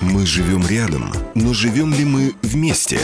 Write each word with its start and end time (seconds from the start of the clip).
Мы 0.00 0.26
живем 0.26 0.64
рядом, 0.66 1.12
но 1.34 1.52
живем 1.52 1.92
ли 1.92 2.04
мы 2.04 2.32
вместе? 2.42 3.00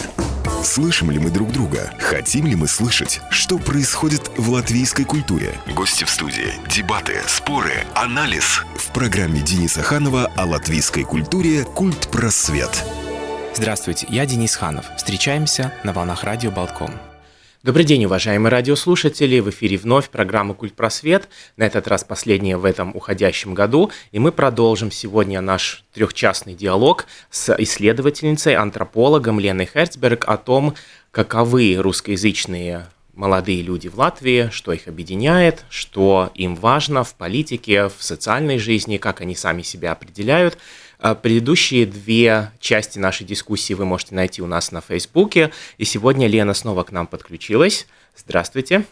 Слышим 0.62 1.10
ли 1.10 1.18
мы 1.18 1.28
друг 1.28 1.50
друга? 1.50 1.92
Хотим 1.98 2.46
ли 2.46 2.54
мы 2.54 2.68
слышать, 2.68 3.20
что 3.30 3.58
происходит 3.58 4.30
в 4.36 4.50
латвийской 4.50 5.04
культуре? 5.04 5.54
Гости 5.74 6.04
в 6.04 6.10
студии, 6.10 6.54
дебаты, 6.68 7.16
споры, 7.26 7.84
анализ. 7.94 8.62
В 8.76 8.92
программе 8.92 9.40
Дениса 9.40 9.82
Ханова 9.82 10.30
о 10.36 10.46
латвийской 10.46 11.02
культуре 11.02 11.64
«Культ 11.64 12.08
просвет». 12.12 12.84
Здравствуйте, 13.54 14.06
я 14.08 14.24
Денис 14.24 14.54
Ханов. 14.54 14.86
Встречаемся 14.96 15.72
на 15.82 15.92
волнах 15.92 16.22
радио 16.22 16.52
«Болтком». 16.52 16.92
Добрый 17.64 17.86
день, 17.86 18.04
уважаемые 18.04 18.50
радиослушатели! 18.50 19.40
В 19.40 19.48
эфире 19.48 19.78
вновь 19.78 20.10
программа 20.10 20.52
«Культ 20.52 20.74
Просвет», 20.74 21.30
на 21.56 21.62
этот 21.62 21.88
раз 21.88 22.04
последняя 22.04 22.58
в 22.58 22.66
этом 22.66 22.94
уходящем 22.94 23.54
году, 23.54 23.90
и 24.12 24.18
мы 24.18 24.32
продолжим 24.32 24.90
сегодня 24.90 25.40
наш 25.40 25.82
трехчастный 25.94 26.54
диалог 26.54 27.06
с 27.30 27.56
исследовательницей, 27.56 28.54
антропологом 28.54 29.40
Леной 29.40 29.64
Херцберг 29.64 30.26
о 30.28 30.36
том, 30.36 30.74
каковы 31.10 31.76
русскоязычные 31.76 32.86
молодые 33.14 33.62
люди 33.62 33.88
в 33.88 33.98
Латвии, 33.98 34.50
что 34.52 34.74
их 34.74 34.86
объединяет, 34.86 35.64
что 35.70 36.32
им 36.34 36.56
важно 36.56 37.02
в 37.02 37.14
политике, 37.14 37.88
в 37.88 37.96
социальной 38.00 38.58
жизни, 38.58 38.98
как 38.98 39.22
они 39.22 39.34
сами 39.34 39.62
себя 39.62 39.92
определяют– 39.92 40.58
предыдущие 41.12 41.84
две 41.84 42.50
части 42.60 42.98
нашей 42.98 43.26
дискуссии 43.26 43.74
вы 43.74 43.84
можете 43.84 44.14
найти 44.14 44.40
у 44.40 44.46
нас 44.46 44.72
на 44.72 44.80
Фейсбуке. 44.80 45.50
И 45.76 45.84
сегодня 45.84 46.26
Лена 46.26 46.54
снова 46.54 46.84
к 46.84 46.92
нам 46.92 47.06
подключилась. 47.06 47.86
Здравствуйте. 48.16 48.84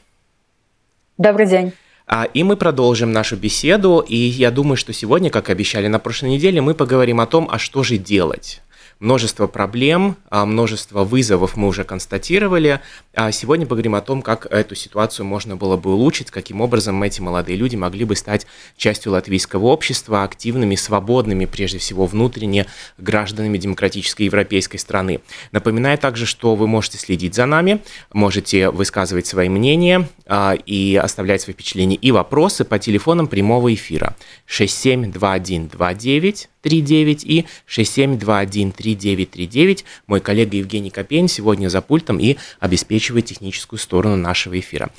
Добрый 1.17 1.47
день. 1.47 1.73
А, 2.07 2.25
и 2.25 2.43
мы 2.43 2.57
продолжим 2.57 3.13
нашу 3.13 3.37
беседу. 3.37 4.05
И 4.07 4.17
я 4.17 4.51
думаю, 4.51 4.77
что 4.77 4.93
сегодня, 4.93 5.31
как 5.31 5.49
обещали 5.49 5.87
на 5.87 5.99
прошлой 5.99 6.31
неделе, 6.31 6.61
мы 6.61 6.75
поговорим 6.75 7.21
о 7.21 7.27
том, 7.27 7.49
а 7.51 7.59
что 7.59 7.83
же 7.83 7.97
делать 7.97 8.61
множество 9.03 9.47
проблем, 9.49 10.17
а, 10.31 10.47
множество 10.47 11.03
вызовов 11.03 11.57
мы 11.57 11.67
уже 11.67 11.83
констатировали. 11.83 12.79
А 13.15 13.33
сегодня 13.33 13.67
поговорим 13.67 13.97
о 13.97 14.01
том, 14.01 14.23
как 14.23 14.47
эту 14.47 14.77
ситуацию 14.77 15.27
можно 15.27 15.57
было 15.57 15.77
бы 15.77 15.93
улучшить, 15.93 16.31
каким 16.31 16.61
образом 16.61 17.03
эти 17.03 17.21
молодые 17.21 17.59
люди 17.59 17.75
могли 17.75 18.05
бы 18.05 18.15
стать 18.15 18.47
частью 18.77 19.11
латвийского 19.13 19.67
общества, 19.67 20.23
активными, 20.23 20.77
свободными, 20.77 21.47
прежде 21.47 21.79
всего 21.79 22.07
внутренне, 22.07 22.67
гражданами 22.97 23.59
демократической 23.59 24.23
европейской 24.23 24.77
страны. 24.77 25.21
Напоминаю 25.51 25.99
также, 25.99 26.25
что 26.25 26.55
вы 26.55 26.69
можете 26.69 26.99
следить 26.99 27.35
за 27.35 27.47
нами, 27.47 27.81
можете 28.13 28.71
высказывать 28.71 29.27
свои 29.27 29.49
мнения 29.49 30.09
а, 30.27 30.55
и 30.55 30.95
оставлять 30.95 31.43
свои 31.43 31.55
впечатления 31.55 31.97
и 31.97 32.13
вопросы 32.13 32.65
по 32.65 32.79
телефонам 32.79 33.27
прямого 33.27 33.75
эфира 33.75 34.15
672129 34.47 36.51
39 36.63 37.25
и 37.25 37.45
67213939. 37.69 39.85
Мой 40.07 40.21
коллега 40.21 40.57
Евгений 40.57 40.91
Копейн 40.91 41.29
сегодня 41.29 41.69
за 41.69 41.83
пультом 41.83 42.19
и 42.19 42.39
обеспечивает 42.61 43.27
техническую 43.27 43.79
сторону 43.79 44.17
нашего 44.17 44.59
эфира. 44.59 44.91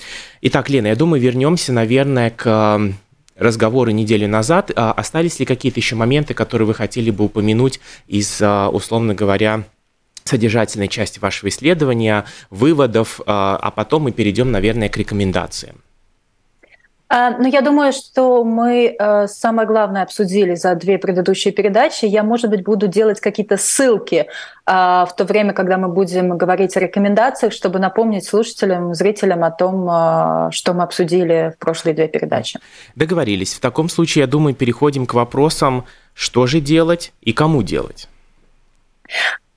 Итак, 0.41 0.69
Лена, 0.69 0.87
я 0.87 0.95
думаю, 0.95 1.21
вернемся, 1.21 1.73
наверное, 1.73 2.29
к 2.29 2.93
разговоры 3.35 3.93
недели 3.93 4.25
назад. 4.25 4.71
А 4.75 4.91
остались 4.91 5.39
ли 5.39 5.45
какие-то 5.45 5.79
еще 5.79 5.95
моменты, 5.95 6.33
которые 6.33 6.67
вы 6.67 6.73
хотели 6.73 7.11
бы 7.11 7.25
упомянуть 7.25 7.79
из, 8.07 8.39
а, 8.41 8.69
условно 8.69 9.15
говоря, 9.15 9.63
содержательной 10.23 10.87
части 10.87 11.19
вашего 11.19 11.49
исследования, 11.49 12.25
выводов, 12.49 13.19
а, 13.25 13.57
а 13.61 13.71
потом 13.71 14.03
мы 14.03 14.11
перейдем, 14.11 14.51
наверное, 14.51 14.89
к 14.89 14.97
рекомендациям? 14.97 15.77
А, 17.15 17.29
ну, 17.37 17.47
я 17.47 17.61
думаю, 17.61 17.93
что 17.93 18.43
мы 18.43 18.95
э, 18.97 19.27
самое 19.27 19.67
главное 19.67 20.01
обсудили 20.01 20.55
за 20.55 20.73
две 20.73 20.97
предыдущие 20.97 21.53
передачи. 21.53 22.05
Я, 22.05 22.23
может 22.23 22.49
быть, 22.49 22.63
буду 22.63 22.87
делать 22.87 23.19
какие-то 23.19 23.55
ссылки 23.55 24.25
а, 24.65 25.05
в 25.05 25.15
то 25.15 25.23
время, 25.23 25.53
когда 25.53 25.77
мы 25.77 25.89
будем 25.89 26.35
говорить 26.35 26.75
о 26.75 26.79
рекомендациях, 26.79 27.53
чтобы 27.53 27.77
напомнить 27.77 28.25
слушателям, 28.25 28.95
зрителям 28.95 29.43
о 29.43 29.51
том, 29.51 29.87
а, 29.87 30.49
что 30.51 30.73
мы 30.73 30.81
обсудили 30.81 31.53
в 31.55 31.59
прошлые 31.59 31.93
две 31.93 32.07
передачи. 32.07 32.59
Договорились. 32.95 33.53
В 33.53 33.59
таком 33.59 33.89
случае, 33.89 34.21
я 34.21 34.27
думаю, 34.27 34.55
переходим 34.55 35.05
к 35.05 35.13
вопросам, 35.13 35.85
что 36.15 36.47
же 36.47 36.61
делать 36.61 37.13
и 37.21 37.31
кому 37.31 37.61
делать. 37.61 38.09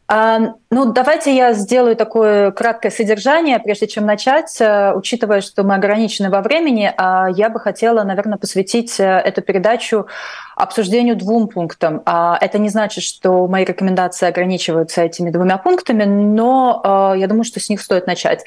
Ну, 0.08 0.92
давайте 0.92 1.34
я 1.34 1.52
сделаю 1.52 1.96
такое 1.96 2.52
краткое 2.52 2.90
содержание, 2.90 3.58
прежде 3.58 3.88
чем 3.88 4.06
начать. 4.06 4.56
Э, 4.60 4.92
учитывая, 4.94 5.40
что 5.40 5.64
мы 5.64 5.74
ограничены 5.74 6.30
во 6.30 6.42
времени, 6.42 6.92
а 6.96 7.28
я 7.28 7.48
бы 7.48 7.58
хотела, 7.58 8.04
наверное, 8.04 8.38
посвятить 8.38 9.00
э, 9.00 9.04
эту 9.04 9.42
передачу 9.42 10.06
обсуждению 10.54 11.16
двум 11.16 11.48
пунктам. 11.48 12.02
А 12.06 12.38
Это 12.40 12.58
не 12.58 12.68
значит, 12.68 13.02
что 13.02 13.48
мои 13.48 13.64
рекомендации 13.64 14.28
ограничиваются 14.28 15.02
этими 15.02 15.30
двумя 15.30 15.58
пунктами, 15.58 16.04
но 16.04 17.12
э, 17.14 17.18
я 17.18 17.26
думаю, 17.26 17.44
что 17.44 17.58
с 17.58 17.68
них 17.68 17.80
стоит 17.80 18.06
начать. 18.06 18.44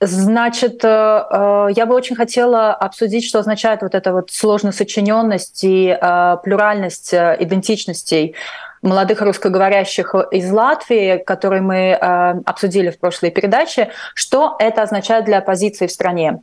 Значит, 0.00 0.84
я 0.84 1.86
бы 1.86 1.94
очень 1.94 2.16
хотела 2.16 2.74
обсудить, 2.74 3.24
что 3.24 3.38
означает 3.38 3.80
вот 3.80 3.94
эта 3.94 4.12
вот 4.12 4.30
сложно 4.30 4.72
сочиненность 4.72 5.60
и 5.64 5.96
плюральность 6.42 7.14
идентичностей 7.14 8.36
молодых 8.82 9.22
русскоговорящих 9.22 10.14
из 10.32 10.50
Латвии, 10.50 11.18
которые 11.18 11.62
мы 11.62 11.76
э, 11.76 11.98
обсудили 12.44 12.90
в 12.90 12.98
прошлой 12.98 13.30
передаче, 13.30 13.90
что 14.14 14.56
это 14.58 14.82
означает 14.82 15.24
для 15.24 15.38
оппозиции 15.38 15.86
в 15.86 15.92
стране. 15.92 16.42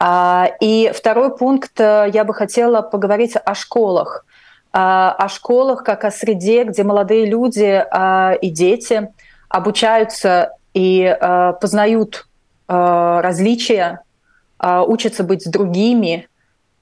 Э, 0.00 0.46
и 0.60 0.92
второй 0.94 1.36
пункт, 1.36 1.80
э, 1.80 2.10
я 2.12 2.24
бы 2.24 2.34
хотела 2.34 2.82
поговорить 2.82 3.34
о 3.36 3.54
школах. 3.54 4.26
Э, 4.72 4.78
о 5.16 5.28
школах 5.28 5.84
как 5.84 6.04
о 6.04 6.10
среде, 6.10 6.64
где 6.64 6.82
молодые 6.82 7.24
люди 7.24 7.84
э, 7.88 8.38
и 8.38 8.50
дети 8.50 9.08
обучаются 9.48 10.52
и 10.74 11.02
э, 11.02 11.52
познают 11.60 12.26
э, 12.68 13.20
различия, 13.22 14.00
э, 14.58 14.82
учатся 14.86 15.22
быть 15.22 15.48
другими, 15.48 16.28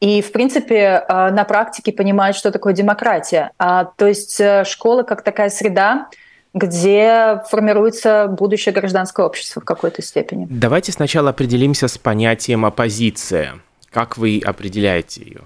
и, 0.04 0.20
в 0.20 0.32
принципе, 0.32 1.02
э, 1.08 1.30
на 1.30 1.44
практике 1.44 1.90
понимают, 1.90 2.36
что 2.36 2.52
такое 2.52 2.74
демократия. 2.74 3.52
А, 3.58 3.86
то 3.86 4.06
есть 4.06 4.38
э, 4.38 4.64
школа 4.66 5.02
как 5.02 5.22
такая 5.22 5.48
среда, 5.48 6.08
где 6.52 7.40
формируется 7.48 8.26
будущее 8.26 8.74
гражданское 8.74 9.24
общество 9.24 9.62
в 9.62 9.64
какой-то 9.64 10.02
степени. 10.02 10.46
Давайте 10.50 10.92
сначала 10.92 11.30
определимся 11.30 11.88
с 11.88 11.96
понятием 11.96 12.66
оппозиция. 12.66 13.60
Как 13.90 14.18
вы 14.18 14.42
определяете 14.44 15.22
ее? 15.22 15.40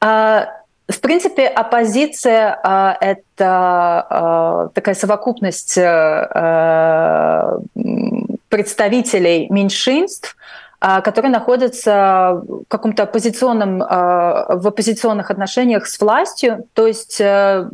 А, 0.00 0.48
в 0.88 0.98
принципе, 0.98 1.46
оппозиция 1.46 2.58
а, 2.64 2.98
это 3.00 4.72
такая 4.74 4.96
совокупность 4.96 5.78
э, 5.78 7.58
представителей 8.48 9.46
меньшинств, 9.50 10.33
а, 10.86 11.00
которые 11.00 11.32
находятся 11.32 12.42
в 12.46 12.64
каком-то 12.68 13.04
оппозиционном, 13.04 13.82
а, 13.82 14.54
в 14.56 14.68
оппозиционных 14.68 15.30
отношениях 15.30 15.86
с 15.86 15.98
властью, 15.98 16.68
то 16.74 16.86
есть... 16.86 17.22
Э, 17.22 17.70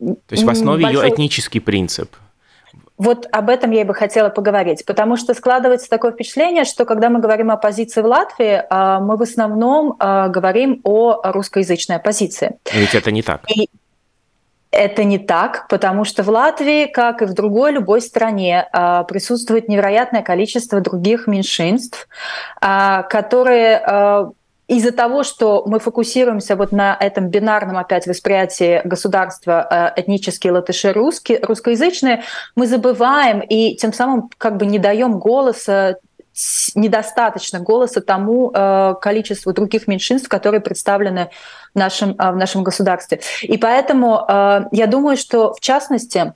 то 0.00 0.16
есть 0.30 0.42
в 0.42 0.50
основе 0.50 0.82
большой... 0.82 1.04
ее 1.04 1.14
этнический 1.14 1.60
принцип. 1.60 2.16
Вот 2.96 3.28
об 3.30 3.48
этом 3.48 3.70
я 3.70 3.84
бы 3.84 3.94
хотела 3.94 4.28
поговорить, 4.28 4.84
потому 4.86 5.16
что 5.16 5.34
складывается 5.34 5.88
такое 5.88 6.10
впечатление, 6.10 6.64
что 6.64 6.84
когда 6.84 7.10
мы 7.10 7.20
говорим 7.20 7.52
о 7.52 7.54
оппозиции 7.54 8.00
в 8.00 8.06
Латвии, 8.06 8.60
а, 8.68 8.98
мы 8.98 9.16
в 9.16 9.22
основном 9.22 9.96
говорим 9.96 10.80
о 10.82 11.30
русскоязычной 11.30 11.94
оппозиции. 11.94 12.58
Ведь 12.72 12.92
это 12.92 13.12
не 13.12 13.22
так. 13.22 13.42
И 13.48 13.70
это 14.70 15.04
не 15.04 15.18
так, 15.18 15.66
потому 15.68 16.04
что 16.04 16.22
в 16.22 16.28
Латвии, 16.28 16.86
как 16.86 17.22
и 17.22 17.24
в 17.24 17.32
другой 17.32 17.72
любой 17.72 18.02
стране, 18.02 18.68
а, 18.72 19.04
присутствует 19.04 19.68
невероятное 19.68 20.22
количество 20.22 20.80
других 20.80 21.26
меньшинств, 21.26 22.08
а, 22.60 23.02
которые 23.04 23.78
а, 23.78 24.30
из-за 24.66 24.92
того, 24.92 25.22
что 25.22 25.64
мы 25.66 25.78
фокусируемся 25.78 26.54
вот 26.54 26.72
на 26.72 26.94
этом 27.00 27.28
бинарном 27.28 27.78
опять 27.78 28.06
восприятии 28.06 28.82
государства 28.84 29.94
этнические 29.96 30.52
латыши 30.52 30.92
русские, 30.92 31.40
русскоязычные, 31.42 32.22
мы 32.54 32.66
забываем 32.66 33.40
и 33.40 33.76
тем 33.76 33.94
самым 33.94 34.28
как 34.36 34.58
бы 34.58 34.66
не 34.66 34.78
даем 34.78 35.18
голоса 35.18 35.96
недостаточно 36.74 37.58
голоса 37.60 38.00
тому 38.00 38.52
э, 38.54 38.94
количеству 39.00 39.52
других 39.52 39.88
меньшинств, 39.88 40.28
которые 40.28 40.60
представлены 40.60 41.30
в 41.74 41.78
нашем, 41.78 42.10
э, 42.10 42.30
в 42.30 42.36
нашем 42.36 42.62
государстве. 42.62 43.20
И 43.42 43.58
поэтому 43.58 44.24
э, 44.28 44.64
я 44.70 44.86
думаю, 44.86 45.16
что 45.16 45.54
в 45.54 45.60
частности, 45.60 46.32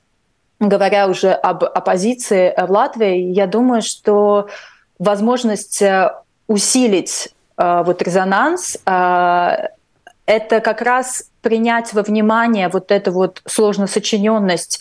говоря 0.58 1.06
уже 1.06 1.32
об 1.32 1.64
оппозиции 1.64 2.52
в 2.56 2.70
Латвии, 2.70 3.32
я 3.32 3.46
думаю, 3.46 3.82
что 3.82 4.48
возможность 4.98 5.82
усилить 6.46 7.34
вот 7.56 8.02
резонанс 8.02 8.76
это 8.84 10.60
как 10.60 10.82
раз 10.82 11.24
принять 11.42 11.92
во 11.92 12.02
внимание 12.02 12.68
вот 12.68 12.90
эту 12.90 13.10
вот 13.12 13.42
сложно 13.46 13.86
сочиненность 13.86 14.80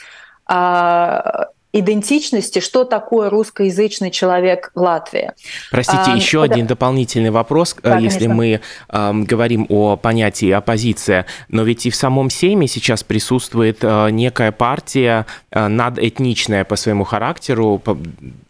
идентичности, 1.73 2.59
что 2.59 2.83
такое 2.83 3.29
русскоязычный 3.29 4.11
человек 4.11 4.71
в 4.75 4.81
Латвии. 4.81 5.31
Простите, 5.71 6.03
а, 6.07 6.15
еще 6.15 6.43
это... 6.43 6.53
один 6.53 6.67
дополнительный 6.67 7.31
вопрос, 7.31 7.75
да, 7.81 7.97
если 7.97 8.27
конечно. 8.27 8.35
мы 8.35 8.61
э, 8.89 9.13
говорим 9.25 9.65
о 9.69 9.95
понятии 9.95 10.51
оппозиция, 10.51 11.25
но 11.47 11.63
ведь 11.63 11.85
и 11.85 11.89
в 11.89 11.95
самом 11.95 12.29
Сейме 12.29 12.67
сейчас 12.67 13.03
присутствует 13.03 13.79
э, 13.81 14.09
некая 14.11 14.51
партия 14.51 15.25
э, 15.51 15.67
надэтничная 15.67 16.65
по 16.65 16.75
своему 16.75 17.03
характеру, 17.03 17.79
по, 17.83 17.97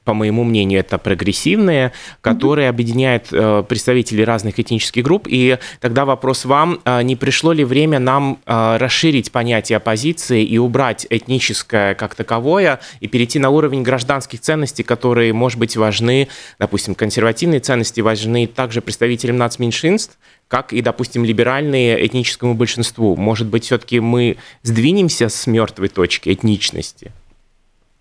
по 0.03 0.13
моему 0.13 0.44
мнению, 0.44 0.80
это 0.80 0.98
прогрессивные, 0.98 1.92
которые 2.21 2.68
mm-hmm. 2.68 2.69
объединяют 2.69 3.27
э, 3.31 3.63
представителей 3.68 4.24
разных 4.24 4.59
этнических 4.59 5.03
групп. 5.03 5.27
И 5.30 5.57
тогда 5.80 6.06
вопрос 6.06 6.45
вам, 6.45 6.80
э, 6.86 7.03
не 7.03 7.15
пришло 7.15 7.51
ли 7.51 7.63
время 7.63 8.00
нам 8.00 8.39
э, 8.45 8.77
расширить 8.77 9.31
понятие 9.31 9.77
оппозиции 9.77 10.44
и 10.44 10.57
убрать 10.57 11.06
этническое 11.09 11.94
как 11.94 12.15
таковое 12.15 12.80
и 13.00 13.07
перейти 13.07 13.38
на 13.38 13.50
уровень 13.50 13.83
гражданских 13.83 14.39
ценностей, 14.42 14.83
которые, 14.83 15.33
может 15.33 15.59
быть, 15.59 15.77
важны, 15.77 16.27
допустим, 16.57 16.95
консервативные 16.95 17.59
ценности 17.59 18.01
важны 18.01 18.48
также 18.48 18.81
представителям 18.81 19.38
нацменьшинств, 19.38 20.18
как 20.48 20.74
и, 20.74 20.81
допустим, 20.81 21.24
либеральные 21.24 22.06
этническому 22.06 22.56
большинству. 22.56 23.15
Может 23.15 23.48
быть, 23.48 23.65
все-таки 23.65 24.00
мы 24.00 24.38
сдвинемся 24.63 25.30
с 25.30 25.48
мертвой 25.48 25.89
точки 25.89 26.30
этничности? 26.30 27.12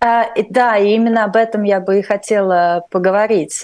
А, 0.03 0.29
да, 0.49 0.79
и 0.79 0.95
именно 0.95 1.25
об 1.25 1.37
этом 1.37 1.63
я 1.63 1.79
бы 1.79 1.99
и 1.99 2.03
хотела 2.03 2.87
поговорить. 2.91 3.63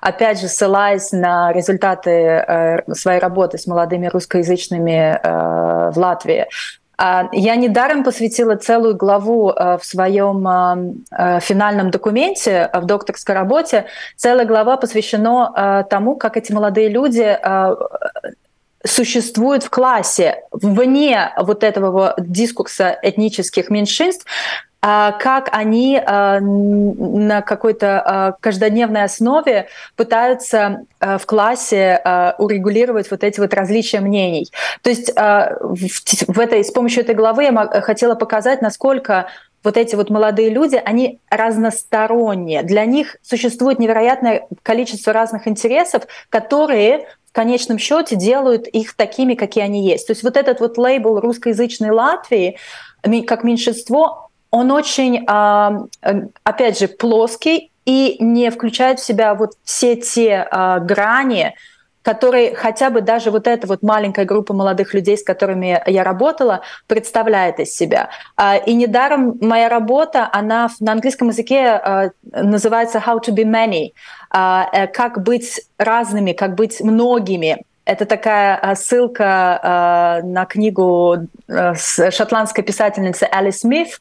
Опять 0.00 0.40
же, 0.40 0.48
ссылаясь 0.48 1.12
на 1.12 1.52
результаты 1.52 2.10
э, 2.10 2.94
своей 2.94 3.20
работы 3.20 3.58
с 3.58 3.66
молодыми 3.68 4.08
русскоязычными 4.08 5.20
э, 5.22 5.90
в 5.92 5.96
Латвии. 5.96 6.46
А, 6.96 7.28
я 7.30 7.54
недаром 7.54 8.02
посвятила 8.02 8.56
целую 8.56 8.96
главу 8.96 9.50
э, 9.50 9.78
в 9.78 9.84
своем 9.84 11.04
финальном 11.40 11.92
документе, 11.92 12.70
в 12.74 12.84
докторской 12.84 13.36
работе. 13.36 13.86
Целая 14.16 14.46
глава 14.46 14.78
посвящена 14.78 15.86
тому, 15.88 16.16
как 16.16 16.36
эти 16.36 16.50
молодые 16.50 16.88
люди 16.88 17.38
существуют 18.84 19.64
в 19.64 19.70
классе 19.70 20.42
вне 20.52 21.32
вот 21.38 21.62
этого 21.64 22.14
дискурса 22.18 22.96
этнических 23.02 23.70
меньшинств, 23.70 24.24
как 24.80 25.48
они 25.52 26.00
а, 26.04 26.38
на 26.40 27.42
какой-то 27.42 28.00
а, 28.00 28.32
каждодневной 28.40 29.02
основе 29.02 29.66
пытаются 29.96 30.84
в 31.00 31.26
классе 31.26 32.34
урегулировать 32.38 33.10
вот 33.10 33.24
эти 33.24 33.40
вот 33.40 33.54
различия 33.54 34.00
мнений. 34.00 34.48
То 34.82 34.90
есть 34.90 35.12
в 35.14 36.40
этой, 36.40 36.64
с 36.64 36.70
помощью 36.70 37.02
этой 37.02 37.14
главы 37.14 37.44
я 37.44 37.80
хотела 37.82 38.14
показать, 38.14 38.62
насколько 38.62 39.28
вот 39.64 39.76
эти 39.76 39.94
вот 39.96 40.10
молодые 40.10 40.50
люди, 40.50 40.80
они 40.82 41.20
разносторонние. 41.30 42.62
Для 42.62 42.84
них 42.84 43.16
существует 43.22 43.78
невероятное 43.78 44.46
количество 44.62 45.12
разных 45.12 45.48
интересов, 45.48 46.04
которые 46.30 47.08
в 47.28 47.32
конечном 47.32 47.78
счете 47.78 48.16
делают 48.16 48.66
их 48.66 48.94
такими, 48.94 49.34
какие 49.34 49.64
они 49.64 49.86
есть. 49.86 50.06
То 50.06 50.12
есть 50.12 50.22
вот 50.22 50.36
этот 50.36 50.60
вот 50.60 50.78
лейбл 50.78 51.20
русскоязычной 51.20 51.90
Латвии 51.90 52.56
как 53.26 53.44
меньшинство, 53.44 54.27
он 54.50 54.70
очень, 54.70 55.24
а, 55.26 55.84
опять 56.44 56.78
же, 56.78 56.88
плоский 56.88 57.70
и 57.84 58.16
не 58.20 58.50
включает 58.50 59.00
в 59.00 59.04
себя 59.04 59.34
вот 59.34 59.52
все 59.64 59.96
те 59.96 60.46
а, 60.50 60.78
грани, 60.78 61.54
которые 62.02 62.54
хотя 62.54 62.88
бы 62.88 63.02
даже 63.02 63.30
вот 63.30 63.46
эта 63.46 63.66
вот 63.66 63.82
маленькая 63.82 64.24
группа 64.24 64.54
молодых 64.54 64.94
людей, 64.94 65.18
с 65.18 65.22
которыми 65.22 65.82
я 65.86 66.04
работала, 66.04 66.62
представляет 66.86 67.60
из 67.60 67.74
себя. 67.74 68.08
А, 68.36 68.56
и 68.56 68.72
недаром 68.72 69.36
моя 69.40 69.68
работа, 69.68 70.28
она 70.32 70.70
на 70.80 70.92
английском 70.92 71.28
языке 71.28 72.12
называется 72.32 73.02
«How 73.06 73.20
to 73.22 73.34
be 73.34 73.44
many», 73.44 73.92
э, 74.32 74.86
как 74.88 75.22
быть 75.22 75.60
разными, 75.76 76.32
как 76.32 76.54
быть 76.54 76.80
многими. 76.80 77.64
Это 77.88 78.04
такая 78.04 78.60
э, 78.62 78.74
ссылка 78.74 80.20
э, 80.22 80.26
на 80.26 80.44
книгу 80.44 81.26
э, 81.48 81.74
шотландской 82.10 82.62
писательницы 82.62 83.24
Али 83.24 83.50
Смит, 83.50 83.98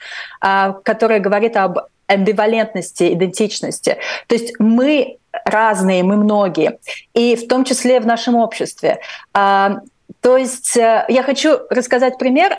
которая 0.83 1.19
говорит 1.19 1.55
об 1.55 1.79
амбивалентности, 2.07 3.13
идентичности. 3.13 3.97
То 4.27 4.35
есть 4.35 4.59
мы 4.59 5.17
разные, 5.45 6.03
мы 6.03 6.17
многие, 6.17 6.79
и 7.13 7.35
в 7.37 7.47
том 7.47 7.63
числе 7.63 7.99
в 7.99 8.05
нашем 8.05 8.35
обществе. 8.35 8.99
То 9.33 10.37
есть 10.37 10.75
я 10.75 11.23
хочу 11.25 11.59
рассказать 11.69 12.17
пример, 12.17 12.57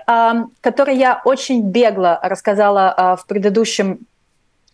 который 0.60 0.96
я 0.96 1.20
очень 1.24 1.62
бегло 1.62 2.20
рассказала 2.22 3.16
в 3.20 3.26
предыдущем 3.26 4.00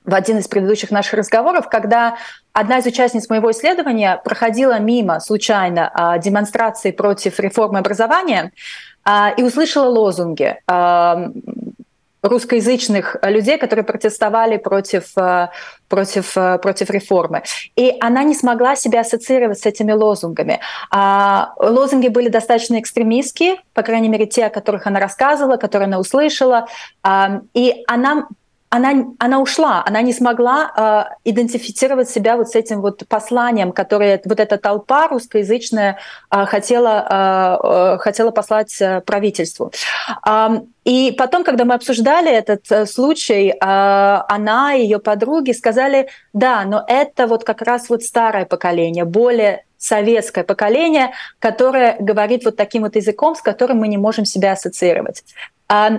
в 0.05 0.15
один 0.15 0.39
из 0.39 0.49
предыдущих 0.49 0.91
наших 0.91 1.15
разговоров, 1.15 1.69
когда 1.69 2.17
одна 2.55 2.79
из 2.79 2.87
участниц 2.87 3.29
моего 3.29 3.51
исследования 3.51 4.21
проходила 4.25 4.79
мимо 4.79 5.21
случайно 5.21 5.91
а, 5.93 6.19
демонстрации 6.19 6.93
против 6.93 7.39
реформы 7.41 7.81
образования 7.81 8.53
а, 9.05 9.35
и 9.37 9.43
услышала 9.43 9.89
лозунги 9.89 10.57
а, 10.67 11.31
русскоязычных 12.23 13.17
людей, 13.23 13.59
которые 13.59 13.85
протестовали 13.85 14.57
против, 14.57 15.13
против, 15.89 16.33
против 16.33 16.89
реформы. 16.89 17.43
И 17.77 17.95
она 18.01 18.23
не 18.23 18.35
смогла 18.35 18.77
себя 18.77 19.01
ассоциировать 19.01 19.59
с 19.59 19.67
этими 19.67 19.93
лозунгами. 19.93 20.59
Лозунги 21.59 22.09
были 22.09 22.31
достаточно 22.31 22.81
экстремистские, 22.81 23.57
по 23.75 23.83
крайней 23.83 24.09
мере, 24.09 24.25
те, 24.25 24.47
о 24.47 24.49
которых 24.49 24.87
она 24.87 25.01
рассказывала, 25.01 25.59
которые 25.59 25.85
она 25.85 25.99
услышала. 25.99 26.67
И 27.53 27.85
она 27.87 28.27
она, 28.75 29.15
она 29.19 29.41
ушла, 29.41 29.85
она 29.87 30.03
не 30.03 30.13
смогла 30.13 30.73
э, 30.77 31.31
идентифицировать 31.31 32.11
себя 32.11 32.37
вот 32.37 32.49
с 32.49 32.57
этим 32.57 32.81
вот 32.81 33.07
посланием, 33.09 33.71
которое 33.71 34.21
вот 34.25 34.41
эта 34.41 34.59
толпа 34.59 35.07
русскоязычная 35.07 35.99
э, 36.31 36.47
хотела, 36.47 37.95
э, 37.95 37.99
хотела 37.99 38.33
послать 38.33 38.83
правительству. 39.07 39.71
Э, 40.27 40.61
и 40.85 41.15
потом, 41.17 41.45
когда 41.45 41.65
мы 41.65 41.75
обсуждали 41.75 42.33
этот 42.33 42.71
э, 42.73 42.87
случай, 42.87 43.51
э, 43.51 43.55
она 43.61 44.75
и 44.75 44.83
ее 44.83 44.99
подруги 44.99 45.53
сказали, 45.53 46.09
да, 46.33 46.65
но 46.65 46.85
это 46.89 47.29
вот 47.29 47.45
как 47.45 47.63
раз 47.63 47.89
вот 47.89 48.03
старое 48.03 48.45
поколение, 48.45 49.05
более 49.05 49.65
советское 49.79 50.43
поколение, 50.43 51.13
которое 51.39 51.97
говорит 52.01 52.45
вот 52.45 52.57
таким 52.57 52.83
вот 52.83 52.97
языком, 52.97 53.37
с 53.37 53.43
которым 53.43 53.79
мы 53.79 53.89
не 53.89 53.99
можем 53.99 54.25
себя 54.25 54.53
ассоциировать. 54.53 55.23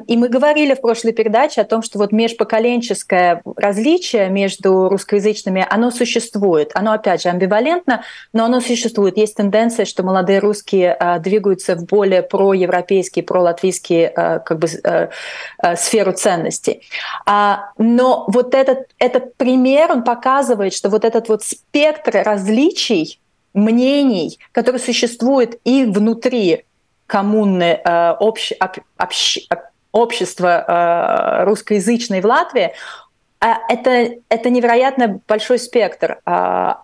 И 0.07 0.15
мы 0.15 0.29
говорили 0.29 0.73
в 0.73 0.81
прошлой 0.81 1.11
передаче 1.11 1.61
о 1.61 1.65
том, 1.65 1.81
что 1.81 1.97
вот 1.97 2.11
межпоколенческое 2.11 3.41
различие 3.57 4.29
между 4.29 4.87
русскоязычными, 4.89 5.65
оно 5.69 5.91
существует. 5.91 6.71
Оно, 6.73 6.93
опять 6.93 7.23
же, 7.23 7.29
амбивалентно, 7.29 8.03
но 8.31 8.45
оно 8.45 8.61
существует. 8.61 9.17
Есть 9.17 9.35
тенденция, 9.35 9.85
что 9.85 10.03
молодые 10.03 10.39
русские 10.39 10.93
а, 10.93 11.19
двигаются 11.19 11.75
в 11.75 11.85
более 11.85 12.21
проевропейские, 12.21 13.23
пролатвийские 13.23 14.09
а, 14.09 14.39
как 14.39 14.59
бы, 14.59 14.67
а, 14.83 15.75
сферу 15.75 16.13
ценностей. 16.13 16.81
Но 17.25 18.25
вот 18.27 18.53
этот, 18.53 18.87
этот 18.99 19.35
пример, 19.35 19.91
он 19.91 20.03
показывает, 20.03 20.73
что 20.73 20.89
вот 20.89 21.03
этот 21.03 21.27
вот 21.27 21.43
спектр 21.43 22.21
различий, 22.23 23.19
мнений, 23.53 24.39
который 24.51 24.79
существует 24.79 25.59
и 25.63 25.85
внутри 25.85 26.65
коммуны, 27.07 27.73
общ, 28.19 28.51
об, 28.59 28.77
общ, 28.97 29.39
общества 29.95 30.65
э, 30.67 31.45
русскоязычной 31.45 32.21
в 32.21 32.25
Латвии, 32.25 32.73
э, 33.39 33.47
это, 33.69 34.15
это 34.29 34.49
невероятно 34.49 35.21
большой 35.27 35.57
спектр. 35.57 36.19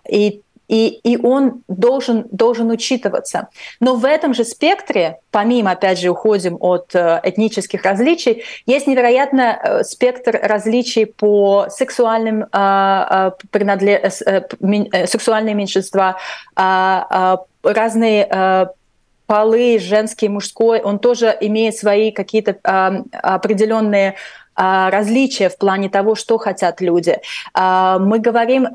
И 0.08 0.40
и, 0.68 1.00
и 1.02 1.18
он 1.22 1.64
должен, 1.68 2.24
должен 2.30 2.70
учитываться. 2.70 3.48
Но 3.78 3.94
в 3.94 4.06
этом 4.06 4.32
же 4.32 4.42
спектре, 4.42 5.18
помимо, 5.30 5.72
опять 5.72 5.98
же, 5.98 6.08
уходим 6.08 6.56
от 6.60 6.94
этнических 6.94 7.82
различий, 7.84 8.44
есть 8.64 8.86
невероятно 8.86 9.82
спектр 9.82 10.40
различий 10.42 11.04
по 11.04 11.66
сексуальным, 11.68 12.46
принадле... 13.50 14.10
сексуальные 14.10 15.54
меньшинства, 15.54 16.16
разные 17.62 18.72
полы, 19.32 19.78
женский, 19.78 20.28
мужской, 20.28 20.82
он 20.82 20.98
тоже 20.98 21.34
имеет 21.40 21.74
свои 21.74 22.10
какие-то 22.10 22.50
э, 22.62 23.02
определенные 23.12 24.08
э, 24.10 24.14
различия 24.90 25.48
в 25.48 25.56
плане 25.56 25.88
того, 25.88 26.14
что 26.16 26.36
хотят 26.36 26.82
люди. 26.82 27.16
Э, 27.54 27.96
мы 27.98 28.18
говорим 28.18 28.68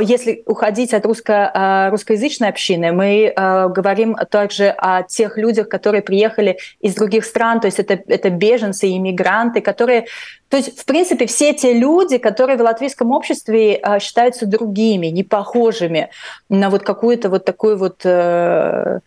если 0.00 0.42
уходить 0.46 0.94
от 0.94 1.04
русско, 1.04 1.88
русскоязычной 1.90 2.48
общины, 2.48 2.90
мы 2.92 3.26
э, 3.26 3.68
говорим 3.68 4.16
также 4.30 4.68
о 4.70 5.02
тех 5.02 5.36
людях, 5.36 5.68
которые 5.68 6.00
приехали 6.02 6.56
из 6.80 6.94
других 6.94 7.24
стран, 7.24 7.60
то 7.60 7.66
есть 7.66 7.78
это, 7.78 8.02
это 8.08 8.30
беженцы, 8.30 8.90
иммигранты, 8.96 9.60
которые... 9.60 10.06
То 10.48 10.56
есть, 10.56 10.80
в 10.80 10.84
принципе, 10.86 11.26
все 11.26 11.52
те 11.52 11.74
люди, 11.74 12.16
которые 12.16 12.56
в 12.56 12.62
латвийском 12.62 13.10
обществе 13.12 13.74
э, 13.74 13.98
считаются 14.00 14.46
другими, 14.46 15.08
не 15.08 15.22
похожими 15.22 16.08
на 16.48 16.70
вот 16.70 16.82
какую-то 16.82 17.28
вот 17.28 17.44
такую 17.44 17.76
вот... 17.76 18.00
Э, 18.04 19.00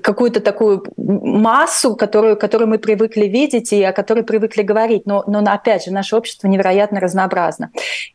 какую-то 0.00 0.40
такую 0.40 0.84
массу, 0.96 1.96
которую, 1.96 2.36
которую 2.36 2.68
мы 2.68 2.78
привыкли 2.78 3.26
видеть 3.26 3.72
и 3.72 3.82
о 3.82 3.92
которой 3.92 4.24
привыкли 4.24 4.62
говорить. 4.62 5.06
Но, 5.06 5.22
но 5.26 5.40
опять 5.40 5.84
же, 5.84 5.92
наше 5.92 6.16
общество 6.16 6.48
невероятно 6.48 6.98
разнообразно. 6.98 7.70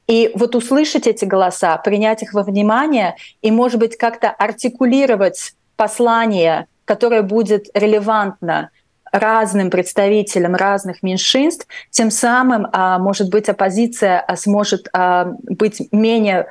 И 0.08 0.32
вот 0.34 0.56
услышать 0.56 1.06
эти 1.08 1.26
голоса, 1.26 1.78
принять 1.78 2.24
их 2.24 2.34
во 2.34 2.44
внимание 2.44 3.16
и, 3.42 3.52
может 3.52 3.80
быть, 3.80 3.96
как-то 3.96 4.30
артикулировать 4.32 5.54
послание, 5.76 6.68
которое 6.86 7.22
будет 7.22 7.68
релевантно 7.76 8.72
разным 9.12 9.70
представителям 9.70 10.56
разных 10.56 11.04
меньшинств, 11.04 11.68
тем 11.92 12.12
самым, 12.12 12.68
а, 12.74 13.00
может 13.00 13.30
быть, 13.30 13.50
оппозиция 13.50 14.20
а, 14.20 14.36
сможет 14.36 14.90
а, 14.94 15.34
быть 15.44 15.88
менее 15.92 16.48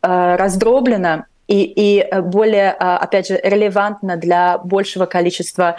раздроблена 0.00 1.26
и, 1.52 2.00
и 2.00 2.20
более, 2.20 2.70
опять 2.72 3.28
же, 3.28 3.40
релевантна 3.42 4.16
для 4.16 4.58
большего 4.58 5.06
количества 5.06 5.76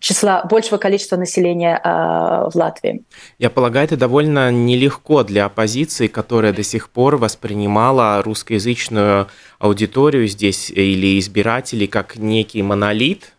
числа 0.00 0.42
большего 0.50 0.78
количества 0.78 1.16
населения 1.16 1.80
в 1.84 2.50
Латвии. 2.56 3.04
Я 3.38 3.50
полагаю, 3.50 3.84
это 3.84 3.96
довольно 3.96 4.50
нелегко 4.50 5.22
для 5.22 5.44
оппозиции, 5.44 6.08
которая 6.08 6.52
до 6.52 6.64
сих 6.64 6.90
пор 6.90 7.16
воспринимала 7.16 8.20
русскоязычную 8.24 9.28
аудиторию 9.60 10.26
здесь 10.26 10.70
или 10.70 11.20
избирателей 11.20 11.86
как 11.86 12.16
некий 12.16 12.62
монолит, 12.62 13.36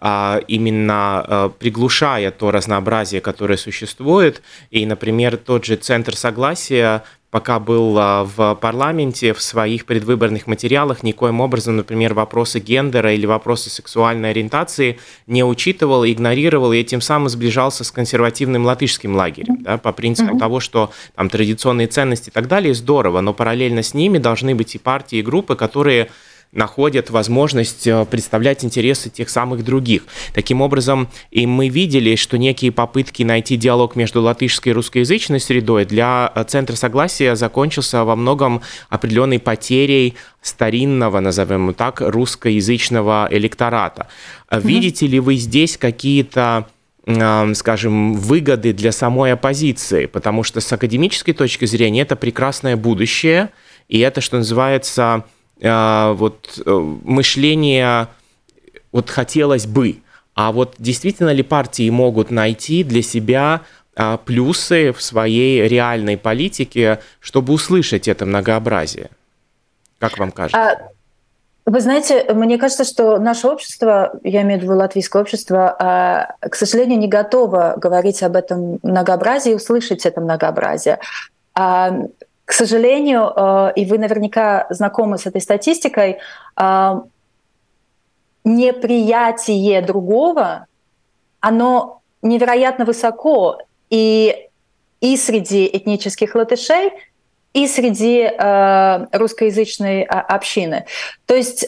а, 0.00 0.40
именно 0.46 1.24
а, 1.26 1.48
приглушая 1.48 2.30
то 2.30 2.52
разнообразие, 2.52 3.20
которое 3.20 3.56
существует. 3.56 4.42
И, 4.70 4.86
например, 4.86 5.36
тот 5.36 5.64
же 5.64 5.74
Центр 5.74 6.14
согласия 6.14 7.02
пока 7.30 7.58
был 7.58 7.96
а, 7.98 8.24
в 8.24 8.54
парламенте, 8.54 9.34
в 9.34 9.42
своих 9.42 9.84
предвыборных 9.84 10.46
материалах 10.46 11.02
никоим 11.02 11.40
образом, 11.40 11.76
например, 11.76 12.14
вопросы 12.14 12.58
гендера 12.58 13.12
или 13.12 13.26
вопросы 13.26 13.68
сексуальной 13.68 14.30
ориентации 14.30 14.98
не 15.26 15.44
учитывал, 15.44 16.06
игнорировал 16.06 16.72
и 16.72 16.82
тем 16.84 17.00
самым 17.00 17.28
сближался 17.28 17.84
с 17.84 17.90
консервативным 17.90 18.64
латышским 18.64 19.14
лагерем, 19.14 19.62
да, 19.62 19.76
по 19.76 19.92
принципу 19.92 20.36
mm-hmm. 20.36 20.38
того, 20.38 20.60
что 20.60 20.90
там 21.14 21.28
традиционные 21.28 21.86
ценности 21.86 22.30
и 22.30 22.32
так 22.32 22.48
далее, 22.48 22.72
здорово, 22.72 23.20
но 23.20 23.34
параллельно 23.34 23.82
с 23.82 23.92
ними 23.92 24.18
должны 24.18 24.54
быть 24.54 24.74
и 24.74 24.78
партии, 24.78 25.18
и 25.18 25.22
группы, 25.22 25.54
которые 25.54 26.08
находят 26.52 27.10
возможность 27.10 27.86
э, 27.86 28.04
представлять 28.06 28.64
интересы 28.64 29.10
тех 29.10 29.28
самых 29.28 29.64
других. 29.64 30.04
Таким 30.32 30.62
образом, 30.62 31.08
и 31.30 31.46
мы 31.46 31.68
видели, 31.68 32.14
что 32.16 32.38
некие 32.38 32.72
попытки 32.72 33.22
найти 33.22 33.56
диалог 33.56 33.96
между 33.96 34.22
латышской 34.22 34.72
и 34.72 34.74
русскоязычной 34.74 35.40
средой 35.40 35.84
для 35.84 36.32
э, 36.34 36.44
Центра 36.44 36.74
согласия 36.74 37.36
закончился 37.36 38.04
во 38.04 38.16
многом 38.16 38.62
определенной 38.88 39.38
потерей 39.38 40.14
старинного, 40.40 41.20
назовем 41.20 41.74
так, 41.74 42.00
русскоязычного 42.00 43.28
электората. 43.30 44.08
Mm-hmm. 44.50 44.66
Видите 44.66 45.06
ли 45.06 45.20
вы 45.20 45.36
здесь 45.36 45.76
какие-то 45.76 46.66
скажем, 47.54 48.12
выгоды 48.12 48.74
для 48.74 48.92
самой 48.92 49.32
оппозиции, 49.32 50.04
потому 50.04 50.42
что 50.42 50.60
с 50.60 50.70
академической 50.70 51.32
точки 51.32 51.64
зрения 51.64 52.02
это 52.02 52.16
прекрасное 52.16 52.76
будущее, 52.76 53.48
и 53.88 53.98
это, 54.00 54.20
что 54.20 54.36
называется, 54.36 55.24
вот 55.60 56.60
э, 56.64 56.70
мышление 56.70 58.08
вот 58.92 59.10
хотелось 59.10 59.66
бы, 59.66 59.98
а 60.34 60.52
вот 60.52 60.76
действительно 60.78 61.30
ли 61.30 61.42
партии 61.42 61.90
могут 61.90 62.30
найти 62.30 62.84
для 62.84 63.02
себя 63.02 63.62
а, 63.96 64.16
плюсы 64.18 64.92
в 64.92 65.02
своей 65.02 65.66
реальной 65.66 66.16
политике, 66.16 67.00
чтобы 67.18 67.52
услышать 67.52 68.06
это 68.06 68.24
многообразие? 68.24 69.10
Как 69.98 70.16
вам 70.16 70.30
кажется? 70.30 70.60
А, 70.60 70.88
вы 71.66 71.80
знаете, 71.80 72.32
мне 72.32 72.56
кажется, 72.56 72.84
что 72.84 73.18
наше 73.18 73.48
общество, 73.48 74.18
я 74.22 74.42
имею 74.42 74.60
в 74.60 74.62
виду 74.62 74.76
латвийское 74.76 75.20
общество, 75.20 76.36
к 76.40 76.54
сожалению, 76.54 76.98
не 76.98 77.08
готово 77.08 77.74
говорить 77.76 78.22
об 78.22 78.36
этом 78.36 78.78
многообразии 78.82 79.52
и 79.52 79.56
услышать 79.56 80.06
это 80.06 80.20
многообразие. 80.20 81.00
К 82.48 82.52
сожалению, 82.54 83.30
э, 83.36 83.72
и 83.76 83.84
вы 83.84 83.98
наверняка 83.98 84.66
знакомы 84.70 85.18
с 85.18 85.26
этой 85.26 85.42
статистикой, 85.42 86.16
э, 86.56 87.00
неприятие 88.42 89.82
другого, 89.82 90.66
оно 91.40 92.00
невероятно 92.22 92.86
высоко 92.86 93.58
и, 93.90 94.48
и 95.02 95.16
среди 95.18 95.68
этнических 95.70 96.34
латышей, 96.34 96.92
и 97.52 97.68
среди 97.68 98.22
э, 98.22 99.06
русскоязычной 99.12 100.04
а, 100.04 100.20
общины. 100.22 100.86
То 101.26 101.34
есть 101.34 101.66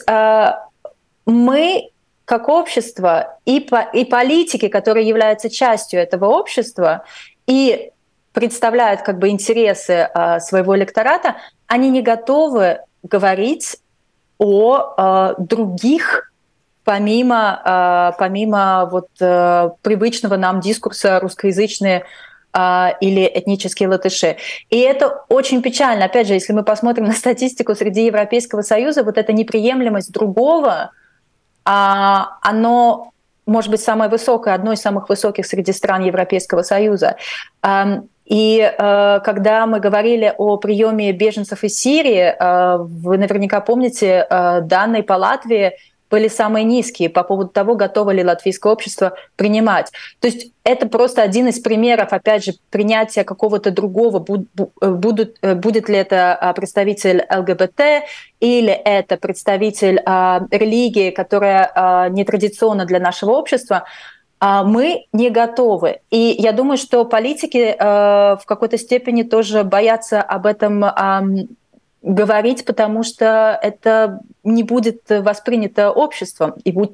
мы 1.27 1.91
как 2.25 2.49
общество 2.49 3.37
и, 3.45 3.59
по, 3.59 3.81
и 3.93 4.03
политики, 4.03 4.67
которые 4.67 5.07
являются 5.07 5.47
частью 5.47 5.99
этого 5.99 6.25
общества, 6.25 7.03
и 7.45 7.90
представляют 8.33 9.01
как 9.01 9.19
бы 9.19 9.29
интересы 9.29 10.09
э, 10.13 10.39
своего 10.39 10.75
электората, 10.75 11.35
они 11.67 11.89
не 11.89 12.01
готовы 12.01 12.79
говорить 13.03 13.77
о 14.37 14.93
э, 14.97 15.35
других 15.37 16.31
помимо, 16.83 17.61
э, 17.63 18.17
помимо 18.17 18.89
вот, 18.91 19.09
э, 19.19 19.69
привычного 19.81 20.37
нам 20.37 20.59
дискурса 20.59 21.19
русскоязычные 21.19 22.05
или 22.99 23.31
этнические 23.33 23.87
латыши. 23.87 24.35
И 24.69 24.77
это 24.77 25.23
очень 25.29 25.61
печально. 25.61 26.03
Опять 26.03 26.27
же, 26.27 26.33
если 26.33 26.51
мы 26.51 26.63
посмотрим 26.63 27.05
на 27.05 27.13
статистику 27.13 27.75
среди 27.75 28.03
Европейского 28.07 28.61
Союза, 28.61 29.03
вот 29.03 29.17
эта 29.17 29.31
неприемлемость 29.31 30.11
другого, 30.11 30.91
а, 31.63 32.39
оно 32.41 33.11
может 33.45 33.71
быть 33.71 33.79
самое 33.79 34.09
высокое, 34.09 34.53
одно 34.53 34.73
из 34.73 34.81
самых 34.81 35.07
высоких 35.07 35.45
среди 35.45 35.71
стран 35.71 36.03
Европейского 36.03 36.61
Союза. 36.63 37.15
И 38.25 38.59
э, 38.61 39.19
когда 39.23 39.65
мы 39.65 39.79
говорили 39.79 40.33
о 40.37 40.57
приеме 40.57 41.11
беженцев 41.11 41.63
из 41.63 41.77
Сирии, 41.79 42.33
э, 42.37 42.77
вы 42.77 43.17
наверняка 43.17 43.61
помните, 43.61 44.25
э, 44.29 44.61
данные 44.61 45.03
по 45.03 45.13
Латвии 45.13 45.73
были 46.11 46.27
самые 46.27 46.65
низкие 46.65 47.09
по 47.09 47.23
поводу 47.23 47.49
того, 47.49 47.75
готово 47.75 48.11
ли 48.11 48.23
латвийское 48.23 48.71
общество 48.71 49.13
принимать. 49.37 49.91
То 50.19 50.27
есть 50.27 50.51
это 50.63 50.87
просто 50.87 51.23
один 51.23 51.47
из 51.47 51.59
примеров, 51.59 52.11
опять 52.11 52.43
же, 52.43 52.53
принятия 52.69 53.23
какого-то 53.23 53.71
другого, 53.71 54.19
будут, 54.19 55.37
э, 55.41 55.55
будет 55.55 55.89
ли 55.89 55.95
это 55.97 56.37
э, 56.39 56.53
представитель 56.53 57.25
ЛГБТ 57.33 58.05
или 58.41 58.71
это 58.71 59.17
представитель 59.17 59.99
э, 60.05 60.39
религии, 60.51 61.11
которая 61.11 61.71
э, 61.73 62.09
нетрадиционна 62.11 62.85
для 62.85 62.99
нашего 62.99 63.31
общества. 63.31 63.85
А 64.43 64.63
мы 64.63 65.05
не 65.13 65.29
готовы. 65.29 65.99
И 66.09 66.35
я 66.39 66.51
думаю, 66.51 66.77
что 66.77 67.05
политики 67.05 67.75
э, 67.77 67.77
в 67.77 68.41
какой-то 68.47 68.79
степени 68.79 69.21
тоже 69.21 69.63
боятся 69.63 70.19
об 70.19 70.47
этом 70.47 70.83
говорить, 72.01 72.65
потому 72.65 73.03
что 73.03 73.59
это 73.61 74.19
не 74.43 74.63
будет 74.63 75.03
воспринято 75.07 75.91
обществом 75.91 76.55
и 76.63 76.71
будет 76.71 76.93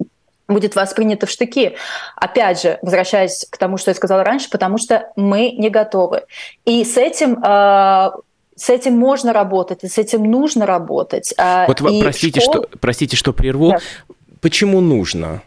будет 0.49 0.75
воспринято 0.75 1.25
в 1.25 1.29
штыки. 1.29 1.75
Опять 2.15 2.61
же, 2.61 2.79
возвращаясь 2.81 3.45
к 3.49 3.57
тому, 3.57 3.77
что 3.77 3.91
я 3.91 3.95
сказала 3.95 4.23
раньше, 4.23 4.49
потому 4.49 4.77
что 4.77 5.11
мы 5.15 5.51
не 5.51 5.69
готовы. 5.69 6.23
И 6.65 6.83
с 6.83 6.97
этим 6.97 7.43
э, 7.43 8.11
с 8.55 8.69
этим 8.69 8.97
можно 8.97 9.33
работать, 9.33 9.83
и 9.83 9.87
с 9.87 9.97
этим 9.97 10.23
нужно 10.23 10.65
работать. 10.65 11.33
Э, 11.37 11.65
вот 11.67 11.81
и 11.81 12.01
простите, 12.01 12.41
школ... 12.41 12.53
что, 12.53 12.77
простите, 12.79 13.15
что 13.15 13.33
прерву. 13.33 13.71
Да. 13.71 13.79
Почему 14.41 14.81
нужно? 14.81 15.41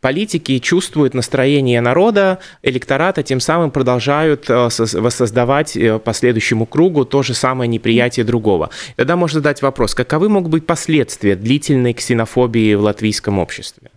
Политики 0.00 0.58
чувствуют 0.58 1.14
настроение 1.14 1.80
народа, 1.80 2.38
электората, 2.62 3.22
тем 3.22 3.40
самым 3.40 3.70
продолжают 3.70 4.50
э, 4.50 4.68
воссоздавать 4.94 5.76
э, 5.76 5.98
по 5.98 6.12
следующему 6.12 6.66
кругу 6.66 7.04
то 7.04 7.22
же 7.22 7.34
самое 7.34 7.68
неприятие 7.68 8.24
другого. 8.24 8.70
Тогда 8.96 9.16
можно 9.16 9.40
задать 9.40 9.62
вопрос, 9.62 9.94
каковы 9.94 10.28
могут 10.28 10.50
быть 10.50 10.66
последствия 10.66 11.36
длительной 11.36 11.94
ксенофобии 11.94 12.74
в 12.74 12.82
латвийском 12.82 13.38
обществе? 13.38 13.91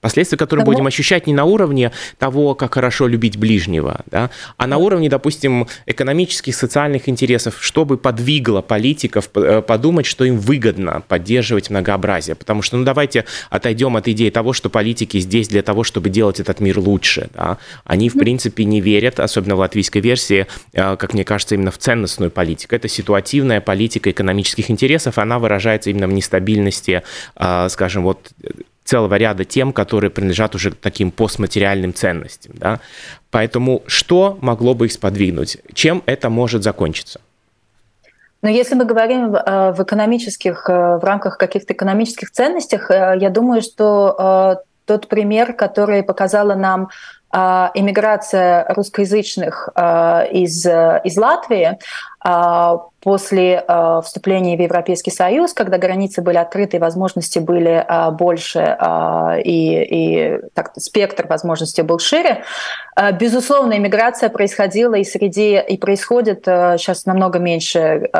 Последствия, 0.00 0.36
которые 0.36 0.64
Кому? 0.64 0.74
будем 0.74 0.86
ощущать 0.86 1.26
не 1.26 1.32
на 1.32 1.44
уровне 1.44 1.90
того, 2.18 2.54
как 2.54 2.74
хорошо 2.74 3.06
любить 3.06 3.38
ближнего, 3.38 4.02
да, 4.06 4.30
а 4.56 4.66
на 4.66 4.76
уровне, 4.76 5.08
допустим, 5.08 5.66
экономических, 5.86 6.54
социальных 6.54 7.08
интересов, 7.08 7.56
чтобы 7.60 7.96
подвигло 7.96 8.60
политиков 8.60 9.30
э, 9.34 9.62
подумать, 9.62 10.04
что 10.04 10.24
им 10.24 10.38
выгодно 10.38 11.02
поддерживать 11.08 11.70
многообразие. 11.70 12.36
Потому 12.36 12.62
что, 12.62 12.76
ну, 12.76 12.84
давайте 12.84 13.24
отойдем 13.50 13.96
от 13.96 14.06
идеи 14.08 14.30
того, 14.30 14.52
что 14.52 14.68
политики 14.68 15.18
здесь 15.18 15.48
для 15.48 15.62
того, 15.62 15.82
чтобы 15.82 16.10
делать 16.10 16.40
этот 16.40 16.60
мир 16.60 16.78
лучше. 16.78 17.28
Да. 17.34 17.58
Они, 17.84 18.10
в 18.10 18.18
принципе, 18.18 18.64
не 18.64 18.80
верят, 18.80 19.18
особенно 19.18 19.56
в 19.56 19.60
латвийской 19.60 20.00
версии, 20.00 20.46
э, 20.72 20.96
как 20.96 21.14
мне 21.14 21.24
кажется, 21.24 21.54
именно 21.54 21.70
в 21.70 21.78
ценностную 21.78 22.30
политику. 22.30 22.74
Это 22.74 22.88
ситуативная 22.88 23.60
политика 23.60 24.10
экономических 24.10 24.70
интересов, 24.70 25.18
она 25.18 25.38
выражается 25.38 25.90
именно 25.90 26.06
в 26.06 26.12
нестабильности, 26.12 27.02
э, 27.36 27.68
скажем, 27.70 28.02
вот 28.04 28.30
целого 28.86 29.16
ряда 29.16 29.44
тем, 29.44 29.72
которые 29.72 30.10
принадлежат 30.10 30.54
уже 30.54 30.70
таким 30.70 31.10
постматериальным 31.10 31.92
ценностям. 31.92 32.52
Да? 32.56 32.80
Поэтому 33.30 33.82
что 33.86 34.38
могло 34.40 34.74
бы 34.74 34.86
их 34.86 34.92
сподвигнуть? 34.92 35.58
Чем 35.74 36.02
это 36.06 36.30
может 36.30 36.62
закончиться? 36.62 37.20
Но 38.42 38.50
если 38.50 38.76
мы 38.76 38.84
говорим 38.84 39.32
в 39.32 39.76
экономических, 39.80 40.68
в 40.68 41.00
рамках 41.02 41.36
каких-то 41.36 41.72
экономических 41.72 42.30
ценностях, 42.30 42.90
я 42.90 43.28
думаю, 43.30 43.60
что 43.60 44.62
тот 44.86 45.08
пример, 45.08 45.52
который 45.52 46.02
показала 46.02 46.54
нам 46.54 46.88
иммиграция 47.34 48.64
русскоязычных 48.72 49.68
из, 49.76 50.64
из 50.64 51.18
Латвии, 51.18 51.76
а, 52.28 52.88
после 53.02 53.62
а, 53.68 54.00
вступления 54.00 54.56
в 54.56 54.60
Европейский 54.60 55.12
Союз, 55.12 55.52
когда 55.52 55.78
границы 55.78 56.22
были 56.22 56.38
открыты, 56.38 56.80
возможности 56.80 57.38
были 57.38 57.84
а, 57.86 58.10
больше 58.10 58.76
и, 59.44 59.82
и 59.84 60.40
так, 60.52 60.72
спектр 60.76 61.28
возможностей 61.28 61.82
был 61.82 62.00
шире, 62.00 62.42
безусловно, 63.20 63.76
иммиграция 63.76 64.28
происходила 64.28 64.96
и 64.96 65.04
среди 65.04 65.60
и 65.60 65.78
происходит 65.78 66.42
сейчас 66.46 67.06
намного 67.06 67.38
меньше 67.38 68.10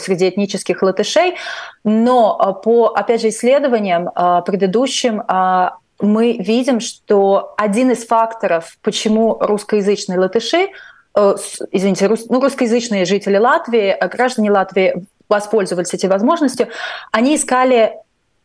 среди 0.00 0.30
этнических 0.30 0.82
латышей, 0.82 1.36
но 1.84 2.60
по 2.64 2.88
опять 2.88 3.20
же 3.20 3.28
исследованиям 3.28 4.10
предыдущим 4.44 5.22
мы 6.02 6.36
видим, 6.38 6.80
что 6.80 7.54
один 7.56 7.90
из 7.90 8.06
факторов, 8.06 8.76
почему 8.82 9.38
русскоязычные 9.40 10.18
латыши 10.18 10.68
Э, 11.14 11.36
извините, 11.70 12.06
рус, 12.06 12.26
ну, 12.28 12.40
русскоязычные 12.40 13.04
жители 13.04 13.36
Латвии, 13.36 13.96
э, 13.98 14.08
граждане 14.08 14.50
Латвии 14.50 15.06
воспользовались 15.28 15.94
этой 15.94 16.08
возможностью, 16.08 16.68
они 17.10 17.36
искали 17.36 17.94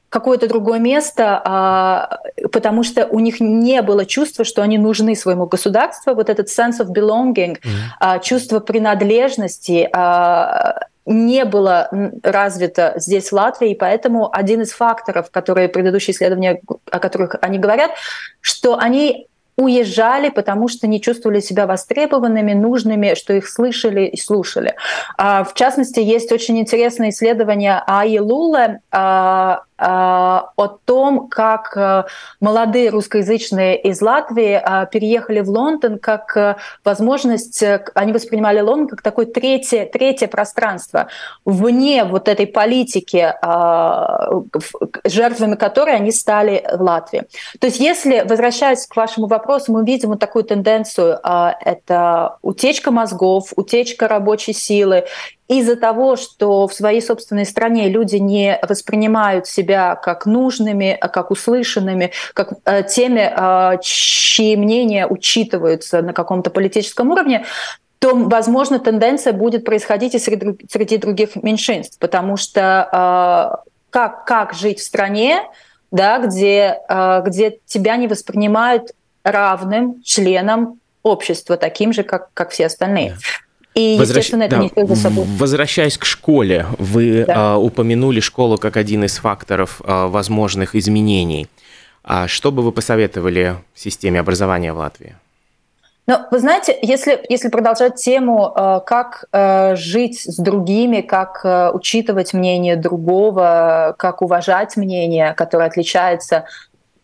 какое-то 0.09 0.47
другое 0.47 0.79
место, 0.79 1.41
а, 1.43 2.19
потому 2.53 2.83
что 2.83 3.05
у 3.07 3.19
них 3.19 3.41
не 3.41 3.81
было 3.81 4.05
чувства, 4.05 4.45
что 4.45 4.61
они 4.61 4.77
нужны 4.77 5.17
своему 5.17 5.47
государству. 5.47 6.13
Вот 6.13 6.29
этот 6.29 6.47
sense 6.47 6.79
of 6.79 6.93
belonging, 6.93 7.57
mm-hmm. 7.57 8.23
чувство 8.23 8.61
принадлежности 8.61 9.89
а, 9.91 10.79
не 11.07 11.45
было 11.45 11.89
развито 12.21 12.93
здесь 12.97 13.29
в 13.29 13.33
Латвии, 13.33 13.71
и 13.71 13.75
поэтому 13.75 14.29
один 14.31 14.61
из 14.61 14.71
факторов, 14.71 15.31
которые 15.31 15.69
предыдущие 15.69 16.13
исследования, 16.13 16.61
о 16.91 16.99
которых 16.99 17.35
они 17.41 17.57
говорят, 17.57 17.91
что 18.41 18.77
они 18.77 19.27
уезжали, 19.57 20.29
потому 20.29 20.67
что 20.67 20.85
не 20.85 21.01
чувствовали 21.01 21.39
себя 21.39 21.65
востребованными, 21.65 22.53
нужными, 22.53 23.15
что 23.15 23.33
их 23.33 23.49
слышали 23.49 24.05
и 24.05 24.17
слушали. 24.17 24.75
А, 25.17 25.43
в 25.43 25.55
частности, 25.55 25.99
есть 25.99 26.31
очень 26.31 26.59
интересное 26.59 27.09
исследование 27.09 27.81
Аи 27.87 28.19
Луле 28.19 28.81
а, 28.91 29.63
о 29.77 30.67
том, 30.85 31.27
как 31.27 31.77
э, 31.77 32.05
молодые 32.39 32.89
русскоязычные 32.89 33.79
из 33.79 34.01
Латвии 34.01 34.53
а, 34.53 34.85
переехали 34.85 35.41
в 35.41 35.49
Лондон 35.49 35.99
как 35.99 36.35
э, 36.35 36.55
возможность, 36.83 37.61
э, 37.61 37.85
они 37.93 38.11
воспринимали 38.11 38.59
Лондон 38.59 38.87
как 38.87 39.01
такое 39.03 39.27
третье, 39.27 39.85
третье 39.85 40.27
пространство, 40.27 41.09
вне 41.45 42.03
вот 42.05 42.27
этой 42.27 42.47
политики, 42.47 43.33
жертвами 45.05 45.55
которой 45.55 45.95
они 45.95 46.11
стали 46.11 46.65
в 46.73 46.81
Латвии. 46.81 47.23
То 47.59 47.67
есть 47.67 47.79
если, 47.79 48.23
возвращаясь 48.27 48.87
к 48.87 48.95
вашему 48.95 49.27
вопросу, 49.27 49.71
мы 49.71 49.85
видим 49.85 50.09
вот 50.09 50.19
такую 50.19 50.43
тенденцию, 50.43 51.19
это 51.23 52.37
утечка 52.41 52.91
мозгов, 52.91 53.53
утечка 53.55 54.07
рабочей 54.07 54.53
силы, 54.53 55.05
из-за 55.47 55.75
того, 55.77 56.15
что 56.17 56.67
в 56.67 56.73
своей 56.73 57.01
собственной 57.01 57.45
стране 57.45 57.89
люди 57.89 58.17
не 58.17 58.59
воспринимают 58.67 59.47
себя 59.47 59.95
как 59.95 60.25
нужными, 60.25 60.97
а 60.99 61.07
как 61.07 61.31
услышанными, 61.31 62.11
как 62.33 62.53
э, 62.65 62.83
теми, 62.83 63.31
э, 63.33 63.77
чьи 63.81 64.55
мнения 64.57 65.07
учитываются 65.07 66.01
на 66.01 66.13
каком-то 66.13 66.49
политическом 66.49 67.11
уровне, 67.11 67.45
то, 67.99 68.13
возможно, 68.13 68.79
тенденция 68.79 69.33
будет 69.33 69.65
происходить 69.65 70.15
и 70.15 70.19
среди, 70.19 70.97
других 70.97 71.35
меньшинств, 71.35 71.97
потому 71.97 72.37
что 72.37 73.61
э, 73.63 73.69
как, 73.89 74.25
как 74.25 74.53
жить 74.53 74.79
в 74.79 74.83
стране, 74.83 75.41
да, 75.89 76.19
где, 76.19 76.81
где 77.25 77.59
тебя 77.65 77.95
не 77.95 78.07
воспринимают 78.07 78.91
равным 79.23 80.03
членом 80.03 80.81
общества, 81.01 81.55
таким 81.55 81.93
же, 81.93 82.03
как, 82.03 82.27
как 82.33 82.51
все 82.51 82.65
остальные. 82.65 83.15
И, 83.77 83.95
Возвращ... 83.99 84.25
естественно, 84.25 84.43
это 84.43 84.55
да. 84.57 84.63
несет 84.63 84.87
за 84.87 84.95
собой. 84.95 85.25
Возвращаясь 85.37 85.97
к 85.97 86.05
школе, 86.05 86.65
вы 86.79 87.25
да. 87.25 87.53
а, 87.53 87.57
упомянули 87.57 88.19
школу 88.19 88.57
как 88.57 88.75
один 88.75 89.03
из 89.03 89.17
факторов 89.17 89.81
а, 89.83 90.07
возможных 90.07 90.73
изменений. 90.73 91.47
А 92.03 92.27
что 92.27 92.51
бы 92.51 92.63
вы 92.63 92.71
посоветовали 92.71 93.57
в 93.75 93.79
системе 93.79 94.19
образования 94.19 94.73
в 94.73 94.77
Латвии? 94.77 95.15
Ну, 96.07 96.19
вы 96.31 96.39
знаете, 96.39 96.75
если, 96.81 97.21
если 97.29 97.49
продолжать 97.49 97.95
тему, 97.95 98.51
а, 98.55 98.79
как 98.79 99.25
а, 99.31 99.75
жить 99.75 100.21
с 100.21 100.37
другими, 100.37 101.01
как 101.01 101.41
а, 101.43 101.71
учитывать 101.71 102.33
мнение 102.33 102.77
другого, 102.77 103.93
как 103.99 104.23
уважать 104.23 104.75
мнение, 104.75 105.33
которое 105.33 105.65
отличается 105.67 106.45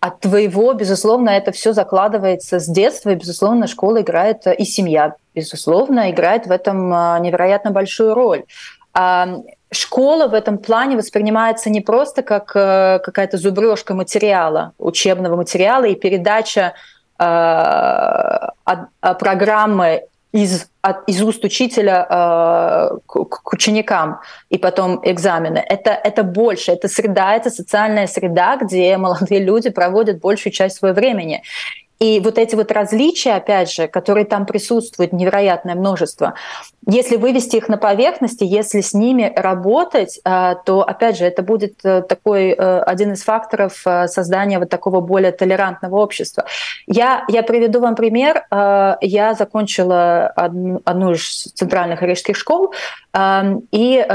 от 0.04 0.20
твоего, 0.20 0.74
безусловно, 0.74 1.30
это 1.30 1.54
все 1.54 1.72
закладывается 1.72 2.60
с 2.60 2.68
детства, 2.68 3.12
и, 3.12 3.16
безусловно, 3.16 3.68
школа 3.68 4.02
играет, 4.02 4.46
и 4.48 4.66
семья, 4.66 5.16
безусловно, 5.34 6.12
играет 6.12 6.46
в 6.46 6.52
этом 6.52 6.94
а, 6.94 7.18
невероятно 7.20 7.72
большую 7.72 8.13
роль. 8.13 8.44
А, 8.94 9.30
школа 9.72 10.28
в 10.28 10.34
этом 10.34 10.58
плане 10.58 10.98
воспринимается 10.98 11.70
не 11.70 11.80
просто 11.80 12.22
как 12.22 12.52
э, 12.54 13.00
какая-то 13.02 13.38
зубрежка 13.38 13.94
материала, 13.94 14.74
учебного 14.78 15.38
материала 15.38 15.86
и 15.86 15.96
передача 15.96 16.74
а, 17.18 18.52
программы 19.02 20.04
из, 20.34 20.67
от, 20.82 21.08
из 21.08 21.22
уст 21.22 21.43
учителя 21.46 22.08
э, 22.10 22.98
к, 23.06 23.26
к 23.26 23.54
ученикам 23.54 24.19
и 24.50 24.58
потом 24.58 25.00
экзамены. 25.04 25.60
Это, 25.60 25.91
это 25.91 26.24
больше, 26.24 26.72
это 26.72 26.88
среда, 26.88 27.36
это 27.36 27.52
социальная 27.52 28.08
среда, 28.08 28.58
где 28.58 28.98
молодые 28.98 29.41
люди 29.43 29.69
проводят 29.69 30.19
большую 30.19 30.52
часть 30.52 30.78
своего 30.78 30.96
времени. 30.96 31.43
И 32.04 32.20
вот 32.20 32.38
эти 32.38 32.54
вот 32.56 32.70
различия, 32.74 33.32
опять 33.32 33.72
же, 33.72 33.88
которые 33.88 34.26
там 34.26 34.46
присутствуют, 34.46 35.13
невероятное 35.13 35.74
множество, 35.74 36.34
если 36.86 37.16
вывести 37.16 37.56
их 37.56 37.70
на 37.70 37.78
поверхность, 37.78 38.42
если 38.42 38.82
с 38.82 38.94
ними 38.94 39.32
работать, 39.34 40.20
э, 40.26 40.56
то, 40.66 40.82
опять 40.82 41.18
же, 41.18 41.24
это 41.24 41.44
будет 41.44 41.76
э, 41.86 42.02
такой 42.02 42.50
э, 42.50 42.80
один 42.82 43.13
из 43.13 43.24
факторов 43.24 43.86
создания 44.08 44.60
вот 44.60 44.68
такого 44.68 45.00
более 45.00 45.32
толерантного 45.32 45.96
общества. 45.96 46.44
Я, 46.88 47.24
я 47.30 47.42
приведу 47.42 47.80
вам 47.80 47.96
пример. 47.96 48.46
Я 48.52 49.36
закончила 49.38 50.28
одну, 50.28 50.82
одну 50.84 51.13
из 51.13 51.44
центральных 51.54 52.02
рижских 52.02 52.36
школ, 52.36 52.74
и 53.72 54.06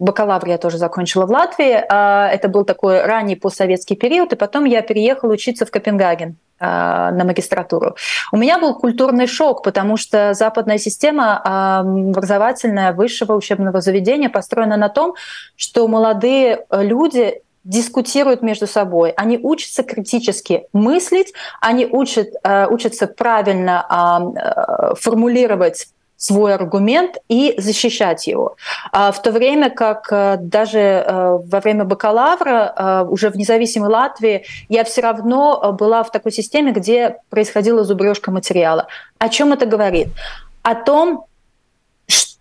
бакалавр 0.00 0.48
я 0.48 0.58
тоже 0.58 0.78
закончила 0.78 1.26
в 1.26 1.30
Латвии. 1.30 1.84
А, 1.88 2.28
это 2.28 2.48
был 2.48 2.64
такой 2.64 3.02
ранний 3.02 3.36
постсоветский 3.36 3.94
период, 3.94 4.32
и 4.32 4.36
потом 4.36 4.64
я 4.64 4.82
переехала 4.82 5.32
учиться 5.32 5.66
в 5.66 5.70
Копенгаген 5.70 6.36
а, 6.58 7.12
на 7.12 7.24
магистратуру. 7.24 7.94
У 8.32 8.36
меня 8.36 8.58
был 8.58 8.74
культурный 8.74 9.26
шок, 9.26 9.62
потому 9.62 9.96
что 9.96 10.34
западная 10.34 10.78
система 10.78 11.40
а, 11.44 11.80
образовательная 11.80 12.92
высшего 12.92 13.34
учебного 13.34 13.80
заведения 13.80 14.30
построена 14.30 14.76
на 14.76 14.88
том, 14.88 15.14
что 15.54 15.86
молодые 15.86 16.64
люди 16.70 17.42
дискутируют 17.62 18.40
между 18.40 18.66
собой, 18.66 19.10
они 19.10 19.38
учатся 19.38 19.82
критически 19.82 20.64
мыслить, 20.72 21.34
они 21.60 21.84
учат, 21.84 22.28
учатся 22.70 23.06
правильно 23.06 24.94
формулировать 24.98 25.88
свой 26.20 26.54
аргумент 26.54 27.16
и 27.28 27.54
защищать 27.56 28.26
его. 28.26 28.56
А 28.92 29.10
в 29.10 29.22
то 29.22 29.32
время 29.32 29.70
как 29.70 30.08
э, 30.12 30.36
даже 30.38 30.78
э, 30.78 31.38
во 31.42 31.60
время 31.60 31.84
бакалавра, 31.84 32.74
э, 32.76 33.04
уже 33.08 33.30
в 33.30 33.36
независимой 33.36 33.88
Латвии, 33.88 34.44
я 34.68 34.84
все 34.84 35.00
равно 35.00 35.72
была 35.72 36.02
в 36.02 36.12
такой 36.12 36.30
системе, 36.30 36.72
где 36.72 37.16
происходила 37.30 37.84
зубрежка 37.84 38.30
материала. 38.30 38.86
О 39.18 39.30
чем 39.30 39.54
это 39.54 39.64
говорит? 39.64 40.08
О 40.62 40.74
том, 40.74 41.24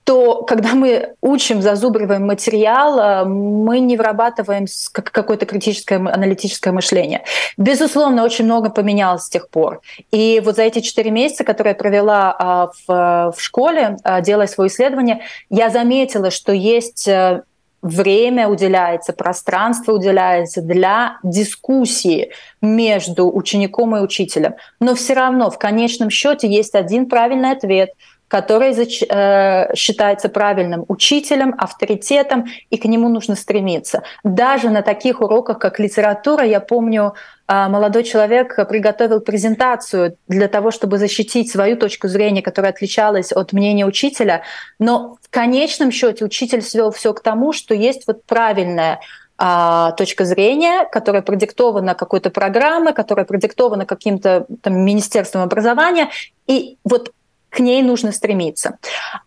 что 0.09 0.41
когда 0.41 0.73
мы 0.73 1.13
учим, 1.21 1.61
зазубриваем 1.61 2.25
материал, 2.25 2.99
э, 2.99 3.25
мы 3.25 3.79
не 3.79 3.95
вырабатываем 3.95 4.65
какое-то 4.91 5.45
критическое 5.45 5.97
аналитическое 5.97 6.73
мышление. 6.73 7.23
Безусловно, 7.57 8.23
очень 8.23 8.45
много 8.45 8.71
поменялось 8.71 9.25
с 9.25 9.29
тех 9.29 9.49
пор. 9.49 9.81
И 10.09 10.41
вот 10.43 10.55
за 10.55 10.63
эти 10.63 10.79
четыре 10.79 11.11
месяца, 11.11 11.43
которые 11.43 11.73
я 11.73 11.75
провела 11.75 12.35
а, 12.39 12.71
в, 12.87 13.33
в 13.37 13.39
школе, 13.39 13.97
а, 14.03 14.21
делая 14.21 14.47
свое 14.47 14.69
исследование, 14.69 15.21
я 15.51 15.69
заметила, 15.69 16.31
что 16.31 16.53
есть 16.53 17.07
э, 17.07 17.43
время 17.83 18.47
уделяется, 18.47 19.13
пространство 19.13 19.93
уделяется 19.93 20.63
для 20.63 21.17
дискуссии 21.21 22.31
между 22.63 23.31
учеником 23.31 23.95
и 23.95 23.99
учителем. 23.99 24.55
Но 24.79 24.95
все 24.95 25.13
равно 25.13 25.51
в 25.51 25.59
конечном 25.59 26.09
счете 26.09 26.47
есть 26.47 26.73
один 26.73 27.07
правильный 27.07 27.51
ответ– 27.51 27.91
который 28.29 28.71
э, 28.71 29.75
считается 29.75 30.29
правильным 30.29 30.85
учителем, 30.87 31.55
авторитетом, 31.57 32.45
и 32.69 32.77
к 32.77 32.85
нему 32.85 33.09
нужно 33.09 33.35
стремиться. 33.35 34.03
Даже 34.23 34.69
на 34.69 34.81
таких 34.83 35.19
уроках, 35.19 35.59
как 35.59 35.79
литература, 35.79 36.45
я 36.45 36.59
помню, 36.59 37.15
э, 37.47 37.67
молодой 37.67 38.03
человек 38.03 38.55
приготовил 38.69 39.19
презентацию 39.19 40.15
для 40.27 40.47
того, 40.47 40.69
чтобы 40.69 40.99
защитить 40.99 41.51
свою 41.51 41.75
точку 41.75 42.07
зрения, 42.07 42.43
которая 42.43 42.71
отличалась 42.71 43.31
от 43.31 43.51
мнения 43.51 43.85
учителя, 43.85 44.43
но 44.77 45.17
в 45.21 45.29
конечном 45.31 45.91
счете 45.91 46.23
учитель 46.23 46.61
свел 46.61 46.91
все 46.91 47.13
к 47.13 47.21
тому, 47.21 47.51
что 47.51 47.73
есть 47.73 48.05
вот 48.05 48.23
правильное 48.25 48.99
а, 49.41 49.93
точка 49.93 50.25
зрения, 50.25 50.85
которая 50.91 51.21
продиктована 51.21 51.95
какой-то 51.95 52.29
программой, 52.29 52.93
которая 52.93 53.25
продиктована 53.25 53.85
каким-то 53.85 54.45
там, 54.61 54.77
министерством 54.77 55.41
образования, 55.41 56.09
и 56.45 56.77
вот 56.83 57.11
к 57.49 57.59
ней 57.59 57.81
нужно 57.83 58.11
стремиться. 58.11 58.77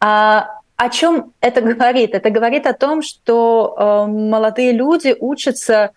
А, 0.00 0.48
о 0.76 0.88
чем 0.88 1.32
это 1.40 1.60
говорит? 1.60 2.14
Это 2.14 2.30
говорит 2.30 2.66
о 2.66 2.72
том, 2.72 3.02
что 3.02 3.76
э, 3.76 4.10
молодые 4.10 4.72
люди 4.72 5.14
учатся 5.18 5.92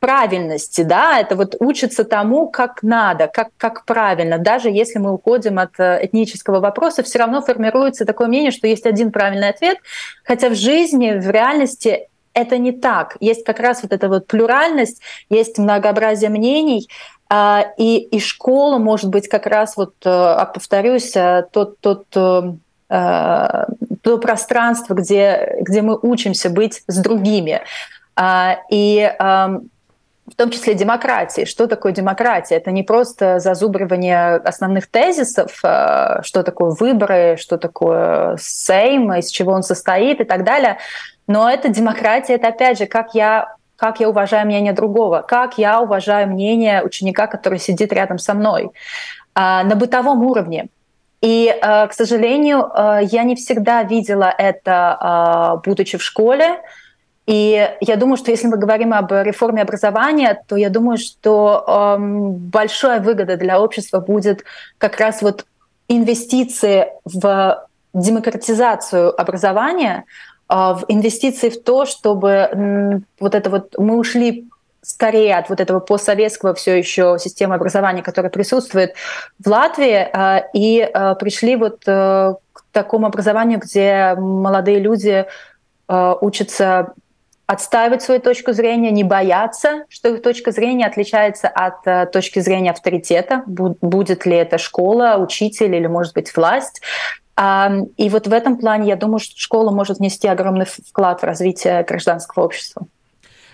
правильности, 0.00 0.82
да, 0.82 1.18
это 1.18 1.36
вот 1.36 1.56
учатся 1.58 2.04
тому, 2.04 2.48
как 2.48 2.82
надо, 2.82 3.26
как, 3.28 3.48
как 3.56 3.84
правильно. 3.84 4.38
Даже 4.38 4.68
если 4.70 4.98
мы 4.98 5.12
уходим 5.12 5.58
от 5.58 5.78
э, 5.78 6.00
этнического 6.02 6.60
вопроса, 6.60 7.02
все 7.02 7.18
равно 7.18 7.42
формируется 7.42 8.04
такое 8.04 8.28
мнение, 8.28 8.50
что 8.50 8.66
есть 8.66 8.86
один 8.86 9.10
правильный 9.10 9.48
ответ, 9.48 9.78
хотя 10.24 10.48
в 10.48 10.54
жизни, 10.54 11.12
в 11.18 11.30
реальности 11.30 12.08
это 12.34 12.58
не 12.58 12.72
так. 12.72 13.16
Есть 13.20 13.44
как 13.44 13.58
раз 13.60 13.82
вот 13.82 13.92
эта 13.92 14.08
вот 14.08 14.26
плюральность, 14.26 15.00
есть 15.30 15.58
многообразие 15.58 16.28
мнений, 16.28 16.88
и, 17.32 17.98
и 17.98 18.20
школа 18.20 18.78
может 18.78 19.10
быть 19.10 19.28
как 19.28 19.46
раз, 19.46 19.76
вот, 19.76 19.94
э, 20.04 20.46
повторюсь, 20.54 21.16
э, 21.16 21.44
тот, 21.50 21.80
тот, 21.80 22.06
э, 22.16 23.64
то 24.02 24.18
пространство, 24.18 24.94
где, 24.94 25.56
где 25.60 25.82
мы 25.82 25.98
учимся 26.00 26.50
быть 26.50 26.84
с 26.86 26.98
другими. 26.98 27.62
А, 28.14 28.58
и 28.70 29.12
в 29.18 30.34
том 30.36 30.50
числе 30.50 30.74
демократии. 30.74 31.44
Что 31.44 31.66
такое 31.66 31.92
демократия? 31.92 32.56
Это 32.56 32.70
не 32.70 32.82
просто 32.82 33.40
зазубривание 33.40 34.36
основных 34.36 34.86
тезисов, 34.88 35.52
что 35.56 36.42
такое 36.44 36.70
выборы, 36.70 37.36
что 37.38 37.58
такое 37.58 38.36
Сейм, 38.40 39.12
из 39.14 39.28
чего 39.28 39.52
он 39.52 39.62
состоит 39.62 40.20
и 40.20 40.24
так 40.24 40.44
далее, 40.44 40.78
но 41.26 41.50
это 41.50 41.68
демократия, 41.68 42.34
это 42.34 42.48
опять 42.48 42.78
же, 42.78 42.86
как 42.86 43.14
я 43.14 43.55
как 43.76 44.00
я 44.00 44.08
уважаю 44.08 44.46
мнение 44.46 44.72
другого, 44.72 45.24
как 45.26 45.58
я 45.58 45.80
уважаю 45.80 46.28
мнение 46.28 46.82
ученика, 46.82 47.26
который 47.26 47.58
сидит 47.58 47.92
рядом 47.92 48.18
со 48.18 48.34
мной 48.34 48.70
а, 49.34 49.62
на 49.64 49.76
бытовом 49.76 50.24
уровне. 50.24 50.68
И, 51.20 51.54
а, 51.60 51.86
к 51.86 51.92
сожалению, 51.92 52.70
а, 52.72 53.00
я 53.00 53.22
не 53.22 53.36
всегда 53.36 53.82
видела 53.82 54.32
это, 54.36 55.60
будучи 55.64 55.98
в 55.98 56.02
школе. 56.02 56.60
И 57.26 57.68
я 57.80 57.96
думаю, 57.96 58.16
что 58.16 58.30
если 58.30 58.46
мы 58.46 58.56
говорим 58.56 58.94
об 58.94 59.10
реформе 59.10 59.62
образования, 59.62 60.40
то 60.46 60.54
я 60.54 60.70
думаю, 60.70 60.96
что 60.96 61.96
большая 61.98 63.00
выгода 63.00 63.36
для 63.36 63.60
общества 63.60 63.98
будет 63.98 64.44
как 64.78 65.00
раз 65.00 65.22
вот 65.22 65.44
инвестиции 65.88 66.86
в 67.04 67.66
демократизацию 67.92 69.20
образования, 69.20 70.04
в 70.48 70.84
инвестиции 70.88 71.48
в 71.48 71.62
то, 71.62 71.86
чтобы 71.86 73.02
вот 73.18 73.34
это 73.34 73.50
вот 73.50 73.74
мы 73.78 73.96
ушли 73.98 74.48
скорее 74.82 75.36
от 75.36 75.48
вот 75.48 75.60
этого 75.60 75.80
постсоветского 75.80 76.54
все 76.54 76.78
еще 76.78 77.16
системы 77.18 77.56
образования, 77.56 78.02
которая 78.02 78.30
присутствует 78.30 78.94
в 79.44 79.48
Латвии, 79.48 80.08
а, 80.12 80.44
и 80.54 80.80
а, 80.80 81.16
пришли 81.16 81.56
вот 81.56 81.82
э, 81.86 82.34
к 82.52 82.62
такому 82.70 83.06
образованию, 83.06 83.58
где 83.58 84.14
молодые 84.16 84.78
люди 84.78 85.26
учатся 85.88 86.94
отстаивать 87.46 88.02
свою 88.02 88.20
точку 88.20 88.52
зрения, 88.52 88.90
не 88.90 89.04
бояться, 89.04 89.84
что 89.88 90.08
их 90.08 90.22
точка 90.22 90.50
зрения 90.50 90.86
отличается 90.86 91.48
от 91.48 91.86
э, 91.86 92.06
точки 92.06 92.40
зрения 92.40 92.72
авторитета, 92.72 93.44
будет 93.46 94.26
ли 94.26 94.36
это 94.36 94.58
школа, 94.58 95.16
учитель 95.18 95.74
или, 95.74 95.86
может 95.86 96.12
быть, 96.12 96.34
власть. 96.36 96.82
И 97.38 98.08
вот 98.08 98.26
в 98.26 98.32
этом 98.32 98.56
плане 98.56 98.88
я 98.88 98.96
думаю, 98.96 99.18
что 99.18 99.38
школа 99.38 99.70
может 99.70 99.98
внести 99.98 100.26
огромный 100.26 100.64
вклад 100.64 101.20
в 101.20 101.24
развитие 101.24 101.82
гражданского 101.82 102.44
общества. 102.44 102.86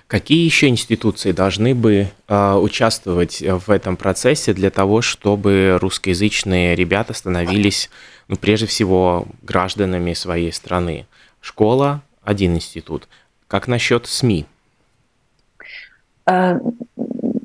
Какие 0.07 0.45
еще 0.45 0.69
институции 0.69 1.33
должны 1.33 1.75
бы 1.75 2.09
э, 2.29 2.55
участвовать 2.55 3.41
в 3.41 3.71
этом 3.71 3.97
процессе 3.97 4.53
для 4.53 4.71
того, 4.71 5.01
чтобы 5.01 5.79
русскоязычные 5.81 6.77
ребята 6.77 7.15
становились, 7.15 7.89
ну, 8.29 8.37
прежде 8.37 8.67
всего, 8.67 9.27
гражданами 9.43 10.13
своей 10.13 10.53
страны? 10.53 11.07
Школа– 11.41 12.03
один 12.23 12.55
институт. 12.55 13.09
Как 13.49 13.69
насчет 13.69 14.07
СМИ? 14.07 14.45
Э, 16.27 16.59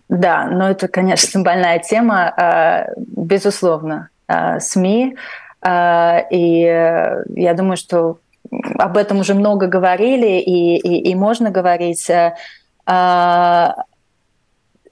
да, 0.10 0.48
но 0.48 0.70
это, 0.70 0.88
конечно, 0.88 1.42
больная 1.44 1.80
тема, 1.80 2.34
э, 2.38 2.94
безусловно. 2.98 4.10
Э, 4.28 4.60
СМИ 4.60 5.16
а, 5.16 5.47
и 6.32 6.64
э, 6.64 7.24
я 7.36 7.54
думаю, 7.54 7.78
что 7.78 8.20
об 8.78 8.98
этом 8.98 9.20
уже 9.20 9.34
много 9.34 9.68
говорили 9.68 10.40
и, 10.40 10.78
и, 10.78 11.12
и 11.12 11.16
можно 11.16 11.50
говорить. 11.50 12.10
Э, 12.10 12.36
а, 12.86 13.76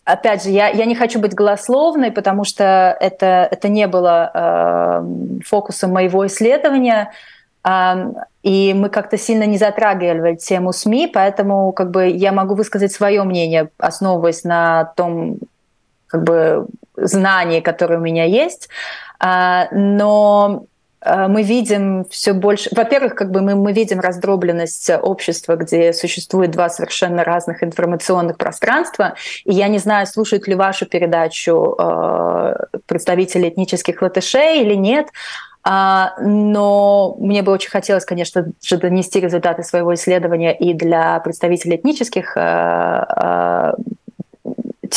опять 0.04 0.44
же, 0.44 0.50
я, 0.50 0.70
я 0.70 0.86
не 0.86 0.96
хочу 0.96 1.20
быть 1.20 1.34
голословной, 1.34 2.12
потому 2.12 2.44
что 2.44 2.98
это, 3.00 3.48
это 3.50 3.70
не 3.70 3.88
было 3.88 4.32
э, 4.34 5.42
фокусом 5.46 5.92
моего 5.94 6.26
исследования, 6.28 7.12
и 8.44 8.76
мы 8.76 8.90
как-то 8.90 9.18
сильно 9.18 9.46
не 9.46 9.58
затрагивали 9.58 10.36
тему 10.36 10.72
СМИ, 10.72 11.08
поэтому 11.12 11.72
как 11.72 11.90
бы, 11.90 12.06
я 12.10 12.32
могу 12.32 12.54
высказать 12.54 12.92
свое 12.92 13.24
мнение, 13.24 13.70
основываясь 13.80 14.44
на 14.44 14.94
том 14.96 15.40
как 16.16 16.24
бы, 16.24 16.68
знании, 16.96 17.60
которое 17.60 17.98
у 17.98 18.02
меня 18.02 18.24
есть. 18.24 18.70
А, 19.20 19.68
но 19.72 20.66
а, 21.02 21.28
мы 21.28 21.44
видим 21.44 22.06
все 22.10 22.32
больше... 22.32 22.70
Во-первых, 22.74 23.16
как 23.16 23.32
бы 23.32 23.42
мы, 23.42 23.56
мы 23.56 23.74
видим 23.74 24.00
раздробленность 24.00 24.90
общества, 25.02 25.58
где 25.58 25.92
существует 25.92 26.52
два 26.52 26.70
совершенно 26.70 27.26
разных 27.26 27.64
информационных 27.64 28.38
пространства. 28.38 29.16
И 29.44 29.54
я 29.54 29.68
не 29.68 29.78
знаю, 29.78 30.08
слушают 30.08 30.48
ли 30.48 30.56
вашу 30.56 30.86
передачу 30.86 31.76
э, 31.78 32.56
представители 32.86 33.50
этнических 33.50 34.02
латышей 34.02 34.62
или 34.62 34.76
нет, 34.76 35.08
но 35.68 37.16
мне 37.20 37.42
бы 37.42 37.52
очень 37.52 37.72
хотелось, 37.72 38.06
конечно 38.06 38.46
же, 38.64 38.78
донести 38.78 39.20
результаты 39.20 39.64
своего 39.64 39.96
исследования 39.96 40.56
и 40.56 40.76
для 40.76 41.20
представителей 41.22 41.78
этнических 41.78 42.38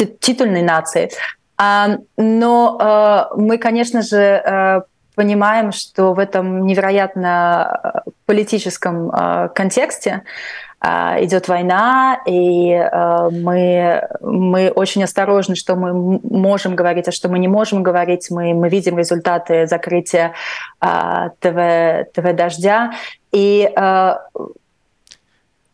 титульной 0.07 0.63
нации. 0.63 1.11
А, 1.59 1.99
но 2.17 2.79
а, 2.81 3.31
мы, 3.35 3.59
конечно 3.59 4.03
же, 4.03 4.37
а, 4.37 4.83
понимаем, 5.17 5.73
что 5.73 6.15
в 6.15 6.21
этом 6.21 6.65
невероятно 6.65 8.05
политическом 8.25 9.11
контексте 9.53 10.23
идет 10.81 11.49
война, 11.49 12.21
и 12.25 12.71
мы, 13.33 14.09
мы 14.21 14.71
очень 14.71 15.03
осторожны, 15.03 15.57
что 15.57 15.75
мы 15.75 16.21
можем 16.23 16.77
говорить, 16.77 17.09
а 17.09 17.13
что 17.13 17.29
мы 17.29 17.41
не 17.41 17.49
можем 17.49 17.83
говорить. 17.83 18.29
Мы, 18.31 18.55
мы 18.55 18.69
видим 18.69 18.97
результаты 18.97 19.67
закрытия 19.67 20.35
ТВ, 20.79 22.13
ТВ 22.13 22.37
«Дождя». 22.37 22.93
И 23.33 23.69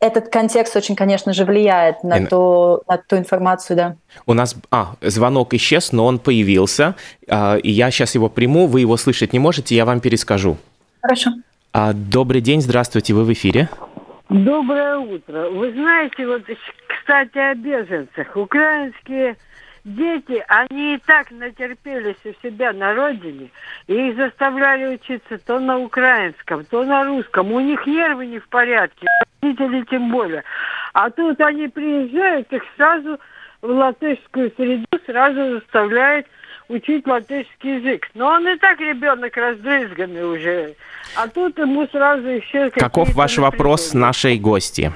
этот 0.05 0.29
контекст 0.29 0.77
очень, 0.77 0.97
конечно 0.97 1.33
же, 1.33 1.45
влияет 1.45 2.05
на, 2.05 2.19
И... 2.19 2.27
ту, 2.27 2.83
на 2.87 2.99
ту 2.99 3.17
информацию, 3.17 3.77
да. 3.77 3.97
У 4.27 4.35
нас, 4.35 4.55
а, 4.71 4.97
звонок 5.01 5.55
исчез, 5.55 5.93
но 5.93 6.05
он 6.05 6.19
появился, 6.19 6.95
а, 7.29 7.57
и 7.57 7.71
я 7.71 7.91
сейчас 7.91 8.15
его 8.15 8.29
приму, 8.29 8.67
вы 8.67 8.81
его 8.81 8.97
слышать 8.99 9.33
не 9.33 9.39
можете, 9.39 9.75
я 9.75 9.85
вам 9.85 10.01
перескажу. 10.01 10.59
Хорошо. 11.01 11.31
А, 11.73 11.93
добрый 11.95 12.43
день, 12.43 12.61
здравствуйте, 12.61 13.15
вы 13.15 13.25
в 13.25 13.33
эфире. 13.33 13.69
Доброе 14.29 14.99
утро. 14.99 15.49
Вы 15.51 15.73
знаете, 15.73 16.27
вот, 16.27 16.43
кстати, 16.87 17.39
о 17.39 17.55
беженцах. 17.55 18.37
Украинские 18.37 19.37
Дети, 19.85 20.43
они 20.49 20.95
и 20.95 20.99
так 20.99 21.31
натерпелись 21.31 22.17
у 22.25 22.33
себя 22.43 22.73
на 22.73 22.95
родине, 22.95 23.51
и 23.87 24.09
их 24.09 24.17
заставляли 24.17 24.95
учиться 24.95 25.37
то 25.37 25.61
на 25.61 25.79
украинском, 25.79 26.65
то 26.65 26.85
на 26.85 27.05
русском. 27.05 27.53
У 27.53 27.61
них 27.61 27.87
нервы 27.87 28.27
не 28.27 28.39
в 28.39 28.49
порядке, 28.49 29.07
родители 29.43 29.85
тем 29.91 30.11
более. 30.11 30.43
А 30.95 31.11
тут 31.11 31.39
они 31.43 31.69
приезжают, 31.69 32.51
их 32.51 32.63
сразу 32.77 33.19
в 33.61 33.71
латышскую 33.71 34.51
среду 34.57 34.87
сразу 35.05 35.59
заставляют 35.59 36.27
учить 36.69 37.07
латышский 37.07 37.77
язык. 37.77 38.09
Но 38.15 38.29
он 38.29 38.49
и 38.49 38.57
так 38.57 38.81
ребенок 38.81 39.37
раздрызганный 39.37 40.25
уже. 40.25 40.77
А 41.15 41.29
тут 41.29 41.59
ему 41.59 41.87
сразу 41.89 42.27
еще... 42.27 42.71
Каков 42.71 43.15
ваш 43.15 43.37
вопрос 43.37 43.93
нашей 43.93 44.39
гости? 44.39 44.93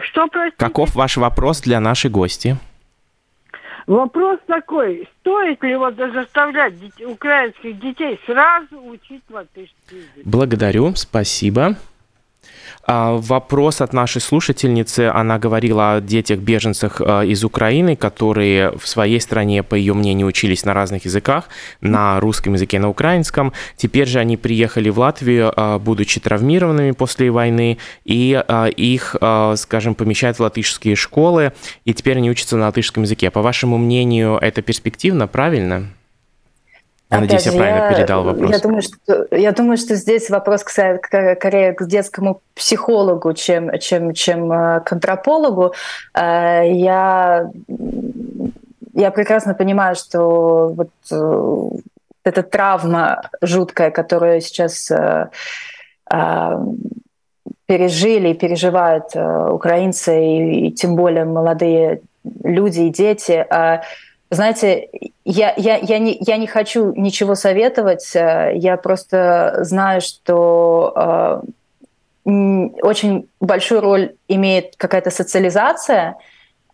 Что, 0.00 0.26
простите? 0.26 0.56
Каков 0.56 0.94
ваш 0.96 1.16
вопрос 1.16 1.60
для 1.60 1.78
нашей 1.78 2.10
гости? 2.10 2.56
Вопрос 3.86 4.38
такой, 4.46 5.08
стоит 5.20 5.62
ли 5.62 5.74
вот 5.76 5.96
заставлять 5.96 6.74
украинских 7.04 7.78
детей 7.80 8.18
сразу 8.26 8.80
учить 8.84 9.22
латышский 9.30 9.74
язык? 9.90 10.24
Благодарю, 10.24 10.94
спасибо. 10.94 11.76
А, 12.84 13.12
вопрос 13.12 13.80
от 13.80 13.92
нашей 13.92 14.20
слушательницы. 14.20 15.10
Она 15.14 15.38
говорила 15.38 15.94
о 15.94 16.00
детях-беженцах 16.00 17.00
а, 17.00 17.22
из 17.22 17.44
Украины, 17.44 17.94
которые 17.94 18.72
в 18.76 18.88
своей 18.88 19.20
стране, 19.20 19.62
по 19.62 19.76
ее 19.76 19.94
мнению, 19.94 20.26
учились 20.26 20.64
на 20.64 20.74
разных 20.74 21.04
языках, 21.04 21.48
на 21.80 22.18
русском 22.18 22.54
языке, 22.54 22.80
на 22.80 22.88
украинском. 22.88 23.52
Теперь 23.76 24.08
же 24.08 24.18
они 24.18 24.36
приехали 24.36 24.90
в 24.90 24.98
Латвию, 24.98 25.52
а, 25.54 25.78
будучи 25.78 26.18
травмированными 26.20 26.90
после 26.90 27.30
войны, 27.30 27.78
и 28.04 28.42
их, 28.76 29.16
скажем, 29.56 29.94
помещают 29.94 30.38
в 30.38 30.40
латышские 30.40 30.96
школы, 30.96 31.52
и 31.84 31.94
теперь 31.94 32.18
они 32.18 32.30
учатся 32.30 32.56
на 32.56 32.66
латышском 32.66 33.04
языке. 33.04 33.30
По 33.30 33.42
вашему 33.42 33.78
мнению, 33.78 34.38
это 34.40 34.62
перспективно, 34.62 35.26
правильно? 35.26 35.88
Я 37.12 37.20
надеюсь, 37.20 37.46
я 37.46 37.52
правильно 37.52 37.84
я, 37.84 37.94
передал 37.94 38.24
вопрос. 38.24 38.50
Я 38.50 38.58
думаю, 38.58 38.82
что, 38.82 39.26
я 39.30 39.52
думаю, 39.52 39.76
что 39.76 39.94
здесь 39.96 40.30
вопрос 40.30 40.62
скорее 40.62 41.72
к 41.74 41.86
детскому 41.86 42.40
психологу, 42.54 43.34
чем, 43.34 43.78
чем, 43.78 44.14
чем 44.14 44.50
э, 44.50 44.80
к 44.80 44.92
антропологу. 44.92 45.74
Э, 46.14 46.62
я, 46.64 47.50
я 48.94 49.10
прекрасно 49.10 49.52
понимаю, 49.52 49.94
что 49.94 50.68
вот 50.68 50.90
э, 51.10 51.68
эта 52.24 52.42
травма 52.42 53.28
жуткая, 53.42 53.90
которую 53.90 54.40
сейчас 54.40 54.90
пережили 57.66 58.28
и 58.28 58.34
переживают 58.34 59.14
украинцы, 59.16 60.24
и, 60.24 60.68
и 60.68 60.72
тем 60.72 60.96
более 60.96 61.24
молодые 61.24 62.00
люди 62.44 62.82
и 62.82 62.90
дети, 62.90 63.44
знаете, 64.32 64.88
я, 65.24 65.54
я, 65.56 65.76
я, 65.76 65.98
не, 65.98 66.16
я 66.20 66.38
не 66.38 66.46
хочу 66.46 66.92
ничего 66.94 67.34
советовать, 67.34 68.10
э, 68.16 68.52
я 68.56 68.76
просто 68.76 69.58
знаю, 69.60 70.00
что 70.00 71.42
э, 72.24 72.30
очень 72.82 73.28
большую 73.40 73.82
роль 73.82 74.14
имеет 74.28 74.74
какая-то 74.78 75.10
социализация 75.10 76.16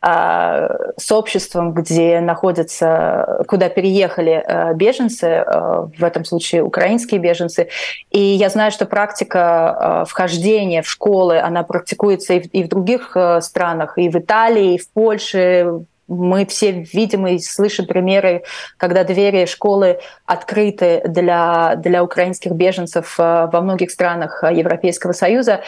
э, 0.01 0.69
с 0.97 1.11
обществом, 1.11 1.73
где 1.73 2.21
находятся, 2.21 3.45
куда 3.49 3.69
переехали 3.69 4.41
э, 4.47 4.75
беженцы, 4.75 5.27
э, 5.27 5.87
в 5.99 6.05
этом 6.05 6.25
случае 6.25 6.63
украинские 6.63 7.19
беженцы. 7.19 7.71
И 8.13 8.21
я 8.21 8.51
знаю, 8.51 8.71
что 8.71 8.87
практика 8.87 10.03
э, 10.03 10.05
вхождения 10.09 10.83
в 10.83 10.89
школы, 10.89 11.41
она 11.41 11.65
практикуется 11.65 12.35
и 12.35 12.41
в, 12.41 12.47
и 12.53 12.63
в 12.63 12.69
других 12.69 13.17
э, 13.17 13.41
странах, 13.41 13.99
и 13.99 14.09
в 14.09 14.17
Италии, 14.17 14.75
и 14.75 14.79
в 14.79 14.89
Польше, 14.93 15.83
мы 16.09 16.47
все 16.47 16.73
видим 16.73 17.27
и 17.27 17.39
слышим 17.39 17.87
примеры, 17.87 18.43
когда 18.77 19.05
двери 19.05 19.47
школы 19.47 20.01
открыты 20.27 21.03
для, 21.07 21.77
для 21.77 22.03
украинских 22.03 22.53
беженцев 22.53 23.17
э, 23.19 23.49
во 23.53 23.61
многих 23.61 23.91
странах 23.91 24.43
Европейского 24.43 25.13
Союза. 25.13 25.61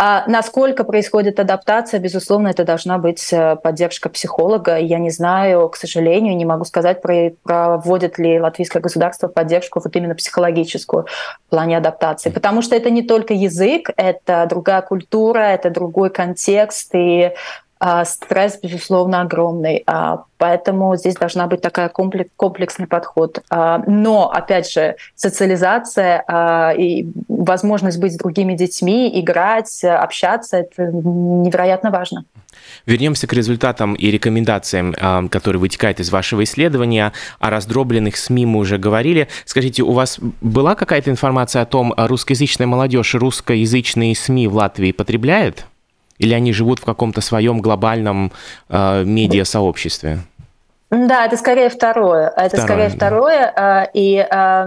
А 0.00 0.22
насколько 0.28 0.84
происходит 0.84 1.40
адаптация, 1.40 1.98
безусловно, 1.98 2.46
это 2.46 2.64
должна 2.64 2.98
быть 2.98 3.32
э, 3.32 3.56
поддержка 3.56 4.08
психолога. 4.08 4.78
Я 4.78 5.00
не 5.00 5.10
знаю, 5.10 5.68
к 5.68 5.74
сожалению, 5.74 6.36
не 6.36 6.44
могу 6.44 6.64
сказать, 6.64 7.02
проводит 7.02 8.16
ли 8.16 8.38
латвийское 8.38 8.80
государство 8.80 9.26
поддержку 9.26 9.80
вот 9.82 9.96
именно 9.96 10.14
психологическую 10.14 11.06
в 11.46 11.50
плане 11.50 11.78
адаптации. 11.78 12.30
Потому 12.30 12.62
что 12.62 12.76
это 12.76 12.90
не 12.90 13.02
только 13.02 13.34
язык, 13.34 13.90
это 13.96 14.46
другая 14.48 14.82
культура, 14.82 15.40
это 15.40 15.68
другой 15.68 16.10
контекст, 16.10 16.90
и 16.94 17.32
стресс, 18.04 18.58
безусловно, 18.62 19.20
огромный. 19.20 19.82
А, 19.86 20.24
поэтому 20.36 20.96
здесь 20.96 21.14
должна 21.14 21.46
быть 21.46 21.60
такая 21.60 21.88
комплекс, 21.88 22.30
комплексный 22.36 22.86
подход. 22.86 23.40
А, 23.50 23.82
но, 23.86 24.30
опять 24.30 24.70
же, 24.70 24.96
социализация 25.14 26.24
и 26.76 27.08
возможность 27.28 27.98
быть 27.98 28.14
с 28.14 28.16
другими 28.16 28.54
детьми, 28.54 29.20
играть, 29.20 29.84
общаться, 29.84 30.58
это 30.58 30.90
невероятно 30.92 31.90
важно. 31.90 32.24
Вернемся 32.86 33.26
к 33.26 33.32
результатам 33.32 33.94
и 33.94 34.10
рекомендациям, 34.10 35.28
которые 35.28 35.60
вытекают 35.60 36.00
из 36.00 36.10
вашего 36.10 36.42
исследования. 36.44 37.12
О 37.38 37.50
раздробленных 37.50 38.16
СМИ 38.16 38.46
мы 38.46 38.58
уже 38.60 38.78
говорили. 38.78 39.28
Скажите, 39.44 39.82
у 39.82 39.92
вас 39.92 40.18
была 40.40 40.74
какая-то 40.74 41.10
информация 41.10 41.62
о 41.62 41.66
том, 41.66 41.94
русскоязычная 41.96 42.66
молодежь 42.66 43.14
русскоязычные 43.14 44.14
СМИ 44.14 44.48
в 44.48 44.56
Латвии 44.56 44.92
потребляет? 44.92 45.66
Или 46.18 46.34
они 46.34 46.52
живут 46.52 46.80
в 46.80 46.84
каком-то 46.84 47.20
своем 47.20 47.60
глобальном 47.60 48.32
э, 48.68 49.04
медиа-сообществе? 49.04 50.20
Да, 50.90 51.26
это 51.26 51.36
скорее 51.36 51.68
второе. 51.68 52.32
Это 52.34 52.56
второе, 52.56 52.66
скорее 52.66 52.88
да. 52.88 52.96
второе. 52.96 53.52
Э, 53.56 53.86
и 53.92 54.16
э, 54.18 54.66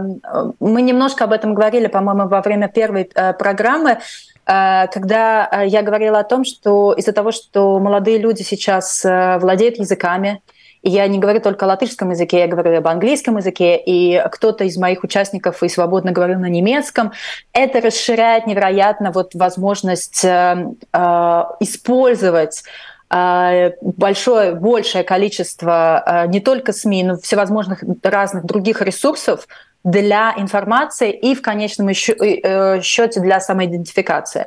мы 0.59 0.81
немножко 0.83 1.23
об 1.23 1.33
этом 1.33 1.55
говорили, 1.55 1.87
по-моему, 1.87 2.27
во 2.27 2.41
время 2.41 2.67
первой 2.67 3.09
э, 3.13 3.33
программы, 3.33 3.99
когда 4.43 5.63
я 5.63 5.81
говорила 5.83 6.19
о 6.19 6.23
том, 6.23 6.43
что 6.45 6.93
из-за 6.93 7.13
того, 7.13 7.31
что 7.31 7.79
молодые 7.79 8.17
люди 8.17 8.41
сейчас 8.41 9.03
владеют 9.03 9.77
языками, 9.77 10.41
я 10.83 11.07
не 11.07 11.19
говорю 11.19 11.41
только 11.41 11.65
о 11.65 11.67
латышском 11.67 12.11
языке, 12.11 12.39
я 12.39 12.47
говорю 12.47 12.75
об 12.75 12.87
английском 12.87 13.37
языке, 13.37 13.77
и 13.77 14.21
кто-то 14.31 14.63
из 14.63 14.77
моих 14.77 15.03
участников 15.03 15.61
и 15.61 15.69
свободно 15.69 16.11
говорил 16.11 16.39
на 16.39 16.49
немецком. 16.49 17.11
Это 17.53 17.81
расширяет 17.81 18.47
невероятно 18.47 19.11
вот 19.11 19.35
возможность 19.35 20.25
э, 20.25 20.65
э, 20.91 21.43
использовать 21.59 22.63
э, 23.11 23.71
большое, 23.81 24.53
большее 24.53 25.03
количество 25.03 26.03
э, 26.05 26.27
не 26.27 26.39
только 26.39 26.73
СМИ, 26.73 27.03
но 27.03 27.17
всевозможных 27.17 27.83
разных 28.01 28.45
других 28.45 28.81
ресурсов 28.81 29.47
для 29.83 30.33
информации 30.37 31.11
и 31.11 31.35
в 31.35 31.41
конечном 31.41 31.93
счете 31.93 33.19
для 33.19 33.39
самоидентификации. 33.39 34.45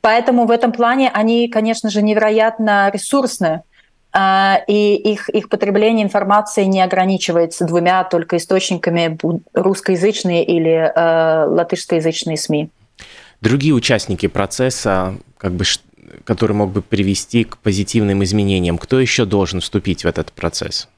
Поэтому 0.00 0.46
в 0.46 0.50
этом 0.50 0.72
плане 0.72 1.10
они, 1.12 1.48
конечно 1.48 1.90
же, 1.90 2.02
невероятно 2.02 2.90
ресурсные. 2.92 3.62
А, 4.12 4.60
и 4.66 4.94
их, 4.94 5.28
их 5.28 5.48
потребление 5.48 6.04
информации 6.04 6.64
не 6.64 6.80
ограничивается 6.80 7.66
двумя 7.66 8.04
только 8.04 8.38
источниками 8.38 9.18
русскоязычные 9.52 10.44
или 10.44 10.92
э, 10.94 11.44
латышскоязычные 11.46 12.38
СМИ. 12.38 12.70
Другие 13.40 13.74
участники 13.74 14.26
процесса, 14.26 15.14
как 15.36 15.52
бы, 15.52 15.64
который 16.24 16.54
мог 16.54 16.70
бы 16.70 16.80
привести 16.80 17.44
к 17.44 17.58
позитивным 17.58 18.24
изменениям, 18.24 18.78
кто 18.78 18.98
еще 18.98 19.26
должен 19.26 19.60
вступить 19.60 20.04
в 20.04 20.06
этот 20.06 20.32
процесс? 20.32 20.88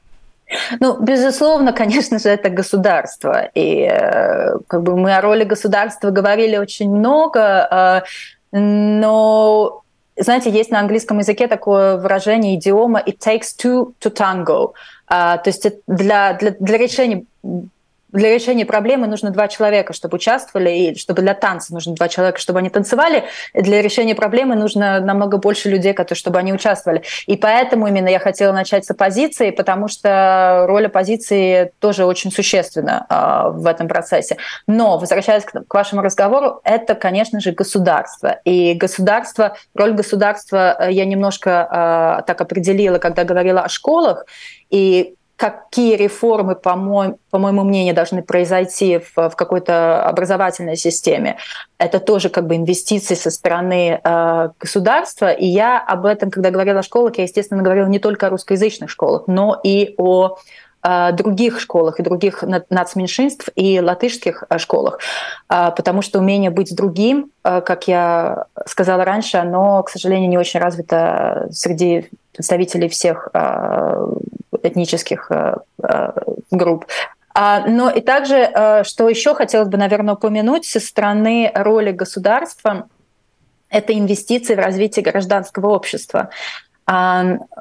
Ну, 0.79 0.97
безусловно, 1.01 1.73
конечно 1.73 2.17
же, 2.19 2.29
это 2.29 2.49
государство. 2.49 3.49
И 3.53 3.83
э, 3.83 4.57
как 4.67 4.83
бы 4.83 4.97
мы 4.97 5.15
о 5.15 5.21
роли 5.21 5.43
государства 5.43 6.11
говорили 6.11 6.57
очень 6.57 6.89
много, 6.89 8.03
э, 8.51 8.57
но 8.57 9.81
знаете, 10.23 10.49
есть 10.49 10.71
на 10.71 10.79
английском 10.79 11.19
языке 11.19 11.47
такое 11.47 11.97
выражение, 11.97 12.55
идиома 12.55 12.99
«it 12.99 13.17
takes 13.19 13.55
two 13.57 13.93
to 13.99 14.11
tango». 14.11 14.73
Uh, 15.09 15.37
то 15.43 15.47
есть 15.47 15.67
для, 15.87 16.33
для, 16.33 16.51
для 16.51 16.77
решения 16.77 17.25
для 18.11 18.33
решения 18.33 18.65
проблемы 18.65 19.07
нужно 19.07 19.31
два 19.31 19.47
человека, 19.47 19.93
чтобы 19.93 20.15
участвовали, 20.15 20.69
и 20.69 20.97
чтобы 20.97 21.21
для 21.21 21.33
танца 21.33 21.73
нужно 21.73 21.95
два 21.95 22.07
человека, 22.07 22.39
чтобы 22.39 22.59
они 22.59 22.69
танцевали. 22.69 23.25
Для 23.53 23.81
решения 23.81 24.15
проблемы 24.15 24.55
нужно 24.55 24.99
намного 24.99 25.37
больше 25.37 25.69
людей, 25.69 25.93
которые, 25.93 26.17
чтобы 26.17 26.39
они 26.39 26.53
участвовали. 26.53 27.03
И 27.27 27.37
поэтому 27.37 27.87
именно 27.87 28.07
я 28.07 28.19
хотела 28.19 28.51
начать 28.51 28.85
с 28.85 28.91
оппозиции, 28.91 29.51
потому 29.51 29.87
что 29.87 30.65
роль 30.67 30.87
оппозиции 30.87 31.71
тоже 31.79 32.05
очень 32.05 32.31
существенна 32.31 33.05
э, 33.09 33.49
в 33.51 33.65
этом 33.65 33.87
процессе. 33.87 34.37
Но, 34.67 34.97
возвращаясь 34.97 35.43
к, 35.43 35.63
к 35.67 35.73
вашему 35.73 36.01
разговору, 36.01 36.61
это, 36.63 36.95
конечно 36.95 37.39
же, 37.39 37.51
государство. 37.51 38.39
И 38.45 38.73
государство, 38.73 39.55
роль 39.73 39.93
государства 39.93 40.75
э, 40.79 40.91
я 40.91 41.05
немножко 41.05 42.19
э, 42.21 42.23
так 42.27 42.41
определила, 42.41 42.97
когда 42.97 43.23
говорила 43.23 43.61
о 43.61 43.69
школах. 43.69 44.25
И 44.69 45.15
какие 45.41 45.95
реформы, 45.95 46.53
по, 46.53 46.75
мо 46.75 47.15
по 47.31 47.39
моему 47.39 47.63
мнению, 47.63 47.95
должны 47.95 48.21
произойти 48.21 48.99
в, 48.99 49.29
в 49.31 49.35
какой-то 49.35 50.05
образовательной 50.05 50.77
системе. 50.77 51.37
Это 51.79 51.99
тоже 51.99 52.29
как 52.29 52.45
бы 52.45 52.55
инвестиции 52.57 53.15
со 53.15 53.31
стороны 53.31 53.99
э, 54.03 54.49
государства. 54.59 55.31
И 55.31 55.47
я 55.47 55.79
об 55.79 56.05
этом, 56.05 56.29
когда 56.29 56.51
говорила 56.51 56.81
о 56.81 56.83
школах, 56.83 57.17
я, 57.17 57.23
естественно, 57.23 57.63
говорила 57.63 57.87
не 57.87 57.97
только 57.97 58.27
о 58.27 58.29
русскоязычных 58.29 58.91
школах, 58.91 59.23
но 59.25 59.59
и 59.63 59.95
о 59.97 60.37
э, 60.83 61.11
других 61.13 61.59
школах 61.59 61.99
и 61.99 62.03
других 62.03 62.43
нацменьшинств 62.69 63.49
и 63.55 63.81
латышских 63.81 64.43
э, 64.47 64.59
школах, 64.59 64.99
э, 65.49 65.71
потому 65.75 66.03
что 66.03 66.19
умение 66.19 66.51
быть 66.51 66.75
другим, 66.75 67.31
как 67.41 67.87
я 67.87 68.45
сказала 68.67 69.03
раньше, 69.03 69.37
оно, 69.37 69.81
к 69.81 69.89
сожалению, 69.89 70.29
не 70.29 70.37
очень 70.37 70.59
развито 70.59 71.47
среди 71.51 72.11
представителей 72.31 72.89
всех 72.89 73.29
этнических 74.63 75.27
э, 75.29 75.55
э, 75.83 76.11
групп. 76.51 76.85
А, 77.33 77.65
но 77.67 77.89
и 77.89 78.01
также, 78.01 78.35
э, 78.35 78.83
что 78.83 79.07
еще 79.07 79.35
хотелось 79.35 79.69
бы, 79.69 79.77
наверное, 79.77 80.15
упомянуть 80.15 80.65
со 80.65 80.79
стороны 80.79 81.51
роли 81.53 81.91
государства, 81.91 82.87
это 83.69 83.97
инвестиции 83.97 84.55
в 84.55 84.59
развитие 84.59 85.03
гражданского 85.03 85.69
общества. 85.69 86.29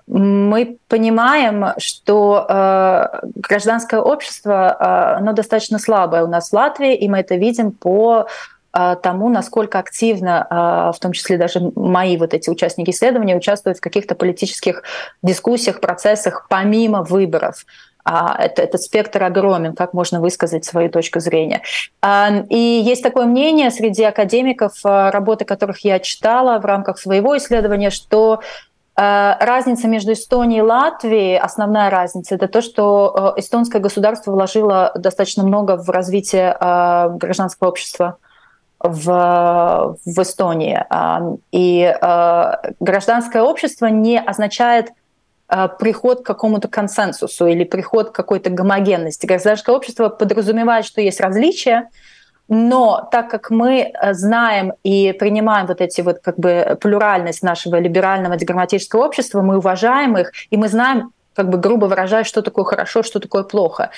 Мы 0.09 0.79
понимаем, 0.89 1.67
что 1.79 3.21
гражданское 3.37 4.01
общество, 4.01 5.17
оно 5.19 5.35
достаточно 5.35 5.79
слабое 5.79 6.25
у 6.25 6.27
нас 6.27 6.51
в 6.51 6.53
Латвии, 6.53 6.97
и 6.97 7.09
мы 7.09 7.19
это 7.19 7.37
видим 7.37 7.71
по 7.71 8.27
тому, 8.73 9.29
насколько 9.29 9.79
активно, 9.79 10.93
в 10.95 11.01
том 11.01 11.13
числе 11.13 11.37
даже 11.39 11.73
мои 11.75 12.17
вот 12.17 12.35
эти 12.35 12.51
участники 12.51 12.91
исследования, 12.91 13.37
участвуют 13.37 13.79
в 13.79 13.81
каких-то 13.81 14.15
политических 14.15 14.85
дискуссиях, 15.23 15.81
процессах 15.81 16.47
помимо 16.49 17.03
выборов. 17.03 17.65
А, 18.05 18.35
это, 18.39 18.63
этот 18.63 18.81
спектр 18.83 19.23
огромен, 19.23 19.75
как 19.75 19.93
можно 19.93 20.21
высказать 20.21 20.65
свою 20.65 20.91
точку 20.91 21.21
зрения. 21.21 21.63
А, 22.01 22.45
и 22.49 22.57
есть 22.59 23.03
такое 23.03 23.27
мнение 23.27 23.71
среди 23.71 24.05
академиков, 24.05 24.73
а, 24.85 25.11
работы 25.11 25.45
которых 25.45 25.85
я 25.85 25.99
читала 25.99 26.59
в 26.59 26.65
рамках 26.65 26.99
своего 26.99 27.37
исследования, 27.37 27.91
что 27.91 28.41
разница 28.97 29.89
между 29.89 30.13
Эстонией 30.13 30.59
и 30.59 30.63
Латвией, 30.63 31.39
основная 31.39 31.89
разница, 31.89 32.35
это 32.35 32.49
то, 32.49 32.61
что 32.61 33.33
эстонское 33.39 33.81
государство 33.81 34.33
вложило 34.33 34.93
достаточно 34.95 35.43
много 35.43 35.79
в 35.79 35.89
развитие 35.89 36.55
гражданского 36.61 37.69
общества 37.69 38.19
в, 38.81 39.97
в 40.05 40.23
Эстонии. 40.23 40.85
И 41.53 41.95
гражданское 42.81 43.43
общество 43.43 43.87
не 43.87 44.19
означает 44.19 44.91
Э, 45.51 45.69
приход 45.79 46.23
к 46.23 46.27
какому-то 46.27 46.69
консенсусу 46.69 47.47
или 47.47 47.65
приход 47.65 48.11
к 48.11 48.15
какой-то 48.15 48.51
гомогенности. 48.51 49.27
Гражданское 49.27 49.75
общество 49.75 50.09
подразумевает, 50.09 50.85
что 50.85 51.01
есть 51.01 51.21
различия, 51.21 51.91
но 52.47 53.09
так 53.11 53.31
как 53.31 53.51
мы 53.51 53.93
знаем 54.13 54.75
и 54.85 55.13
принимаем 55.13 55.67
вот 55.67 55.81
эти 55.81 56.03
вот 56.03 56.21
как 56.21 56.37
бы 56.37 56.79
плюральность 56.81 57.43
нашего 57.43 57.81
либерального 57.81 58.37
деграмматического 58.37 59.05
общества, 59.05 59.43
мы 59.43 59.59
уважаем 59.59 60.17
их, 60.17 60.31
и 60.51 60.57
мы 60.57 60.69
знаем, 60.69 61.13
как 61.35 61.49
бы 61.49 61.59
грубо 61.59 61.87
выражая, 61.87 62.25
что 62.25 62.43
такое 62.43 62.65
хорошо, 62.65 63.03
что 63.03 63.21
такое 63.21 63.43
плохо. 63.43 63.91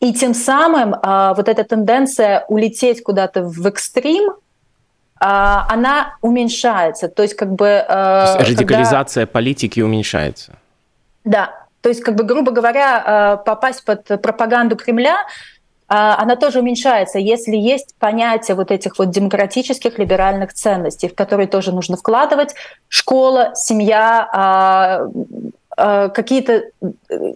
И 0.00 0.12
тем 0.12 0.34
самым 0.34 0.94
э, 0.94 1.34
вот 1.36 1.48
эта 1.48 1.64
тенденция 1.64 2.44
улететь 2.48 3.02
куда-то 3.02 3.42
в 3.42 3.66
экстрим, 3.66 4.34
она 5.18 6.18
уменьшается. 6.20 7.08
То 7.08 7.22
есть 7.22 7.34
как 7.34 7.50
бы... 7.50 7.84
То 7.88 8.36
есть 8.38 8.50
радикализация 8.50 9.24
когда... 9.24 9.32
политики 9.32 9.80
уменьшается. 9.80 10.52
Да, 11.24 11.66
то 11.86 11.90
есть, 11.90 12.02
как 12.02 12.16
бы, 12.16 12.24
грубо 12.24 12.50
говоря, 12.50 13.36
э, 13.38 13.44
попасть 13.44 13.84
под 13.84 14.20
пропаганду 14.20 14.74
Кремля, 14.74 15.18
э, 15.18 15.24
она 15.88 16.34
тоже 16.34 16.58
уменьшается, 16.58 17.20
если 17.20 17.56
есть 17.56 17.94
понятие 18.00 18.56
вот 18.56 18.72
этих 18.72 18.98
вот 18.98 19.10
демократических 19.10 19.96
либеральных 19.96 20.52
ценностей, 20.52 21.08
в 21.08 21.14
которые 21.14 21.46
тоже 21.46 21.70
нужно 21.70 21.96
вкладывать 21.96 22.56
школа, 22.88 23.52
семья, 23.54 25.06
э, 25.76 26.10
какие-то 26.10 26.64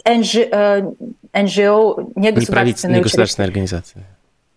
NGO, 0.05 2.13
негосударственные, 2.17 2.99
негосударственные 2.99 3.47
организации. 3.47 4.05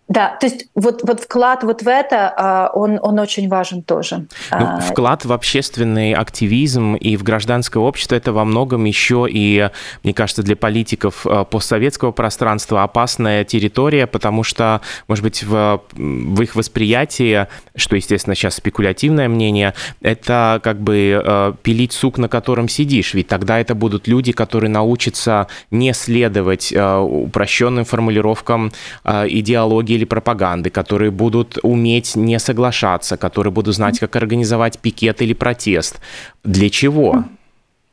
Да, 0.06 0.36
то 0.38 0.46
есть 0.46 0.66
вот, 0.74 1.00
вот 1.02 1.20
вклад 1.20 1.64
вот 1.64 1.82
в 1.82 1.88
это, 1.88 2.32
а, 2.36 2.70
он, 2.74 2.98
он 3.00 3.18
очень 3.18 3.48
важен 3.48 3.82
тоже. 3.82 4.26
Ну, 4.50 4.58
а, 4.66 4.80
вклад 4.80 5.24
в 5.24 5.32
общественный 5.32 6.12
активизм 6.12 6.94
и 6.94 7.16
в 7.16 7.22
гражданское 7.22 7.78
общество– 7.78 8.14
это 8.16 8.34
во 8.34 8.44
многом 8.44 8.84
еще 8.84 9.26
и, 9.30 9.70
мне 10.02 10.12
кажется, 10.12 10.42
для 10.42 10.56
политиков 10.56 11.26
а, 11.26 11.44
постсоветского 11.44 12.12
пространства 12.12 12.82
опасная 12.82 13.44
территория, 13.44 14.06
потому 14.06 14.42
что, 14.42 14.82
может 15.08 15.24
быть, 15.24 15.42
в, 15.42 15.80
в 15.92 16.42
их 16.42 16.54
восприятии, 16.54 17.46
что, 17.74 17.96
естественно, 17.96 18.34
сейчас 18.34 18.56
спекулятивное 18.56 19.30
мнение, 19.30 19.72
это 20.02 20.60
как 20.62 20.80
бы 20.80 21.56
пилить 21.62 21.92
сук, 21.92 22.18
на 22.18 22.28
котором 22.28 22.68
сидишь, 22.68 23.14
ведь 23.14 23.28
тогда 23.28 23.58
это 23.58 23.74
будут 23.74 24.06
люди, 24.06 24.32
которые 24.32 24.68
научатся 24.68 25.46
не 25.70 25.94
следовать 25.94 26.72
упрощенным 26.72 27.86
формулировкам 27.86 28.70
идеологии 29.04 29.93
или 29.94 30.04
пропаганды, 30.04 30.70
которые 30.70 31.10
будут 31.10 31.58
уметь 31.62 32.16
не 32.16 32.38
соглашаться, 32.38 33.16
которые 33.16 33.52
будут 33.52 33.74
знать, 33.74 33.98
как 33.98 34.16
организовать 34.16 34.78
пикет 34.78 35.22
или 35.22 35.32
протест. 35.32 36.00
Для 36.44 36.70
чего? 36.70 37.24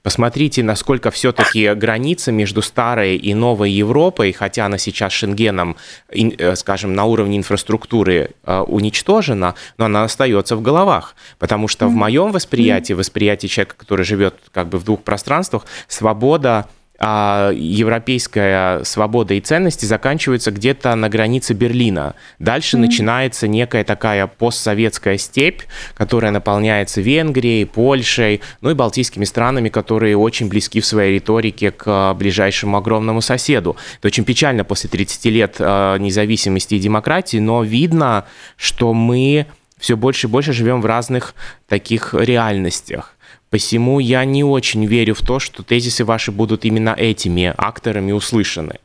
Посмотрите, 0.03 0.63
насколько 0.63 1.11
все-таки 1.11 1.73
граница 1.75 2.31
между 2.31 2.63
старой 2.63 3.17
и 3.17 3.35
новой 3.35 3.69
Европой, 3.69 4.31
хотя 4.31 4.65
она 4.65 4.79
сейчас 4.79 5.13
Шенгеном, 5.13 5.77
э, 6.09 6.55
скажем, 6.55 6.95
на 6.95 7.05
уровне 7.05 7.37
инфраструктуры 7.37 8.31
э, 8.43 8.59
уничтожена, 8.61 9.53
но 9.77 9.85
она 9.85 10.03
остается 10.03 10.55
в 10.55 10.61
головах. 10.63 11.15
Потому 11.37 11.67
что 11.67 11.87
в 11.87 11.91
моем 11.91 12.31
восприятии, 12.31 12.93
восприятии 12.93 13.45
человека, 13.45 13.75
который 13.77 14.03
живет 14.03 14.35
как 14.51 14.69
бы 14.69 14.79
в 14.79 14.85
двух 14.85 15.03
пространствах, 15.03 15.67
свобода 15.87 16.67
европейская 17.01 18.83
свобода 18.83 19.33
и 19.33 19.41
ценности 19.41 19.85
заканчиваются 19.85 20.51
где-то 20.51 20.93
на 20.95 21.09
границе 21.09 21.53
Берлина. 21.53 22.15
Дальше 22.37 22.77
mm-hmm. 22.77 22.81
начинается 22.81 23.47
некая 23.47 23.83
такая 23.83 24.27
постсоветская 24.27 25.17
степь, 25.17 25.61
которая 25.95 26.31
наполняется 26.31 27.01
Венгрией, 27.01 27.65
Польшей, 27.65 28.41
ну 28.61 28.69
и 28.69 28.73
балтийскими 28.75 29.25
странами, 29.25 29.69
которые 29.69 30.15
очень 30.15 30.47
близки 30.47 30.79
в 30.79 30.85
своей 30.85 31.15
риторике 31.15 31.71
к 31.71 32.13
ближайшему 32.13 32.77
огромному 32.77 33.21
соседу. 33.21 33.75
Это 33.97 34.07
очень 34.07 34.23
печально 34.23 34.63
после 34.63 34.89
30 34.89 35.25
лет 35.25 35.55
а, 35.59 35.97
независимости 35.97 36.75
и 36.75 36.79
демократии, 36.79 37.37
но 37.37 37.63
видно, 37.63 38.25
что 38.57 38.93
мы 38.93 39.47
все 39.79 39.97
больше 39.97 40.27
и 40.27 40.29
больше 40.29 40.53
живем 40.53 40.81
в 40.81 40.85
разных 40.85 41.33
таких 41.67 42.13
реальностях. 42.13 43.15
Посему 43.51 43.99
я 43.99 44.23
не 44.23 44.45
очень 44.45 44.85
верю 44.85 45.13
в 45.13 45.21
то, 45.21 45.39
что 45.39 45.61
тезисы 45.61 46.05
ваши 46.05 46.31
будут 46.31 46.63
именно 46.63 46.95
этими 46.97 47.53
акторами 47.57 48.13
услышаны. 48.13 48.79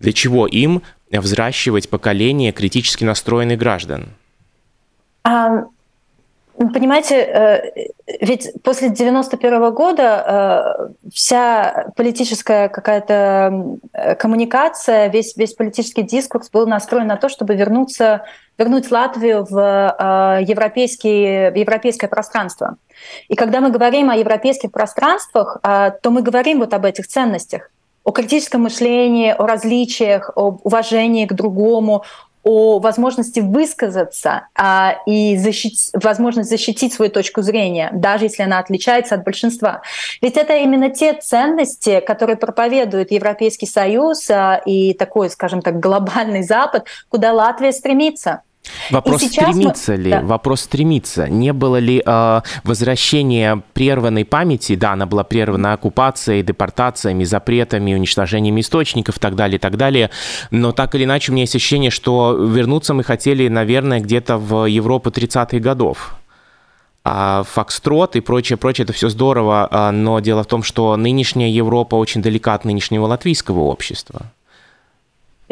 Для 0.00 0.12
чего 0.12 0.46
им 0.46 0.82
взращивать 1.10 1.88
поколение 1.88 2.52
критически 2.52 3.04
настроенных 3.04 3.58
граждан? 3.58 4.08
А, 5.24 5.64
понимаете, 6.70 7.16
э, 7.16 7.90
ведь 8.20 8.52
после 8.62 8.90
91 8.90 9.72
года 9.72 10.86
э, 11.02 11.08
вся 11.12 11.92
политическая 11.96 12.68
какая-то 12.68 13.78
э, 13.92 14.14
коммуникация, 14.16 15.08
весь, 15.08 15.36
весь 15.36 15.54
политический 15.54 16.02
дискурс 16.02 16.50
был 16.50 16.66
настроен 16.66 17.06
на 17.06 17.16
то, 17.16 17.28
чтобы 17.28 17.54
вернуться, 17.54 18.24
вернуть 18.58 18.90
Латвию 18.90 19.46
в, 19.48 20.38
европейский, 20.46 21.50
в 21.50 21.56
европейское 21.56 22.08
пространство. 22.08 22.76
И 23.28 23.34
когда 23.34 23.60
мы 23.60 23.70
говорим 23.70 24.10
о 24.10 24.16
европейских 24.16 24.70
пространствах, 24.70 25.58
то 25.62 26.10
мы 26.10 26.22
говорим 26.22 26.60
вот 26.60 26.74
об 26.74 26.84
этих 26.84 27.08
ценностях 27.08 27.70
о 28.04 28.10
критическом 28.10 28.62
мышлении, 28.62 29.30
о 29.30 29.46
различиях, 29.46 30.30
об 30.34 30.60
уважении 30.64 31.26
к 31.26 31.32
другому, 31.34 32.04
о 32.42 32.78
возможности 32.80 33.40
высказаться 33.40 34.48
а, 34.54 34.96
и 35.06 35.36
защитить, 35.36 35.90
возможность 35.94 36.50
защитить 36.50 36.92
свою 36.92 37.10
точку 37.10 37.42
зрения, 37.42 37.90
даже 37.92 38.24
если 38.24 38.42
она 38.42 38.58
отличается 38.58 39.14
от 39.14 39.24
большинства. 39.24 39.82
Ведь 40.20 40.36
это 40.36 40.56
именно 40.56 40.90
те 40.90 41.14
ценности, 41.14 42.00
которые 42.00 42.36
проповедует 42.36 43.12
Европейский 43.12 43.66
Союз 43.66 44.28
а, 44.30 44.60
и 44.64 44.94
такой, 44.94 45.30
скажем 45.30 45.62
так, 45.62 45.78
глобальный 45.78 46.42
Запад, 46.42 46.86
куда 47.08 47.32
Латвия 47.32 47.72
стремится. 47.72 48.42
Вопрос 48.90 49.22
стремится 49.22 49.92
мы... 49.92 49.98
ли? 49.98 50.10
Да. 50.10 50.20
Вопрос 50.22 50.62
стремится. 50.62 51.28
Не 51.28 51.52
было 51.52 51.76
ли 51.76 52.02
э, 52.04 52.40
возвращения 52.64 53.62
прерванной 53.74 54.24
памяти? 54.24 54.76
Да, 54.76 54.92
она 54.92 55.06
была 55.06 55.24
прервана 55.24 55.72
оккупацией, 55.72 56.42
депортациями, 56.42 57.24
запретами, 57.24 57.94
уничтожением 57.94 58.60
источников 58.60 59.16
и 59.16 59.20
так 59.20 59.34
далее, 59.34 59.56
и 59.56 59.60
так 59.60 59.76
далее. 59.76 60.10
Но 60.50 60.72
так 60.72 60.94
или 60.94 61.04
иначе 61.04 61.32
у 61.32 61.34
меня 61.34 61.42
есть 61.42 61.56
ощущение, 61.56 61.90
что 61.90 62.34
вернуться 62.34 62.94
мы 62.94 63.04
хотели, 63.04 63.48
наверное, 63.48 64.00
где-то 64.00 64.38
в 64.38 64.66
Европу 64.66 65.10
30-х 65.10 65.58
годов. 65.58 66.14
А 67.04 67.42
Фокстрот 67.42 68.14
и 68.14 68.20
прочее, 68.20 68.56
прочее, 68.56 68.84
это 68.84 68.92
все 68.92 69.08
здорово, 69.08 69.66
а, 69.70 69.90
но 69.90 70.20
дело 70.20 70.44
в 70.44 70.46
том, 70.46 70.62
что 70.62 70.96
нынешняя 70.96 71.50
Европа 71.50 71.96
очень 71.96 72.22
далека 72.22 72.54
от 72.54 72.64
нынешнего 72.64 73.06
латвийского 73.06 73.60
общества 73.60 74.30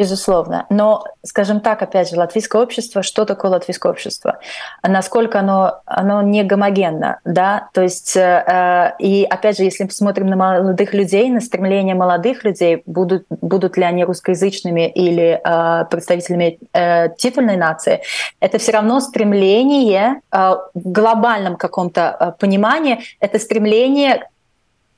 безусловно. 0.01 0.65
Но, 0.71 1.03
скажем 1.23 1.59
так, 1.59 1.83
опять 1.83 2.09
же, 2.09 2.15
латвийское 2.15 2.59
общество, 2.59 3.03
что 3.03 3.23
такое 3.23 3.51
латвийское 3.51 3.91
общество? 3.91 4.39
Насколько 4.81 5.39
оно, 5.41 5.81
оно 5.85 6.23
не 6.23 6.43
гомогенно, 6.43 7.19
да? 7.23 7.69
То 7.73 7.83
есть, 7.83 8.17
э, 8.17 8.95
и 8.97 9.27
опять 9.29 9.57
же, 9.57 9.63
если 9.63 9.83
мы 9.83 9.89
посмотрим 9.89 10.25
на 10.25 10.35
молодых 10.35 10.95
людей, 10.95 11.29
на 11.29 11.39
стремление 11.39 11.93
молодых 11.93 12.43
людей, 12.43 12.81
будут, 12.87 13.25
будут 13.29 13.77
ли 13.77 13.83
они 13.83 14.03
русскоязычными 14.03 14.89
или 14.89 15.39
э, 15.43 15.85
представителями 15.85 16.57
э, 16.73 17.09
титульной 17.15 17.57
нации, 17.57 18.01
это 18.39 18.57
все 18.57 18.71
равно 18.71 19.01
стремление 19.01 20.21
э, 20.31 20.55
в 20.73 20.91
глобальном 20.91 21.57
каком-то 21.57 22.17
э, 22.19 22.31
понимании, 22.39 23.01
это 23.19 23.37
стремление 23.37 24.30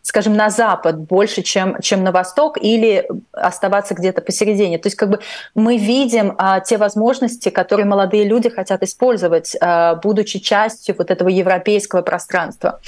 скажем, 0.04 0.36
на 0.36 0.50
запад 0.50 1.00
больше, 1.00 1.42
чем, 1.42 1.80
чем 1.82 2.04
на 2.04 2.12
восток, 2.12 2.58
или 2.62 3.08
оставаться 3.32 3.96
где-то 3.96 4.22
посередине. 4.22 4.78
То 4.78 4.88
есть 4.88 4.98
как 4.98 5.10
бы 5.10 5.20
мы 5.56 5.78
видим 5.78 6.36
а, 6.38 6.60
те 6.60 6.78
возможности, 6.78 7.50
которые 7.50 7.86
молодые 7.86 8.26
люди 8.26 8.50
хотят 8.50 8.84
использовать, 8.84 9.56
а, 9.62 9.96
будучи 9.96 10.40
частью 10.40 10.96
вот 10.98 11.10
этого 11.10 11.30
европейского 11.30 12.02
пространства. 12.02 12.82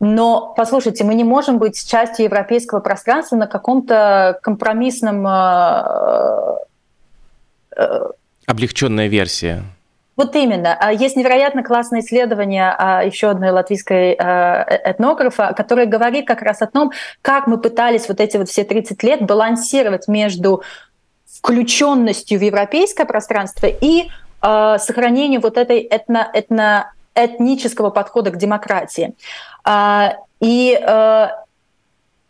Но, 0.00 0.54
послушайте, 0.56 1.04
мы 1.04 1.14
не 1.14 1.22
можем 1.22 1.58
быть 1.58 1.88
частью 1.88 2.24
европейского 2.24 2.80
пространства 2.80 3.36
на 3.36 3.46
каком-то 3.46 4.38
компромиссном... 4.42 5.24
А, 5.24 6.58
а, 7.76 8.10
Облегченная 8.46 9.06
версия. 9.06 9.62
Вот 10.16 10.34
именно. 10.34 10.76
А 10.80 10.92
есть 10.92 11.14
невероятно 11.16 11.62
классное 11.62 12.00
исследование 12.00 12.74
а, 12.76 13.04
еще 13.04 13.28
одной 13.28 13.50
латвийской 13.50 14.16
а, 14.18 14.64
э, 14.64 14.92
этнографа, 14.92 15.52
которое 15.54 15.84
говорит 15.84 16.26
как 16.26 16.40
раз 16.40 16.62
о 16.62 16.66
том, 16.66 16.90
как 17.20 17.46
мы 17.46 17.58
пытались 17.58 18.08
вот 18.08 18.20
эти 18.20 18.38
вот 18.38 18.48
все 18.48 18.64
30 18.64 19.02
лет 19.02 19.22
балансировать 19.22 20.08
между 20.08 20.62
включенностью 21.38 22.38
в 22.38 22.42
европейское 22.42 23.06
пространство 23.06 23.66
и 23.66 24.08
сохранением 24.40 25.40
вот 25.40 25.56
этой 25.58 25.80
этно, 25.80 26.30
этно, 26.32 26.92
этнического 27.14 27.90
подхода 27.90 28.30
к 28.30 28.36
демократии. 28.36 29.14
И 30.40 30.80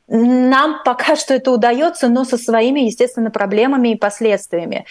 нам 0.09 0.83
пока 0.85 1.17
что 1.17 1.35
это 1.35 1.51
удается, 1.51 2.09
но 2.09 2.25
со 2.25 2.39
своими, 2.39 2.81
естественно, 2.81 3.31
проблемами 3.31 3.91
и 3.91 3.97
последствиями. 3.97 4.87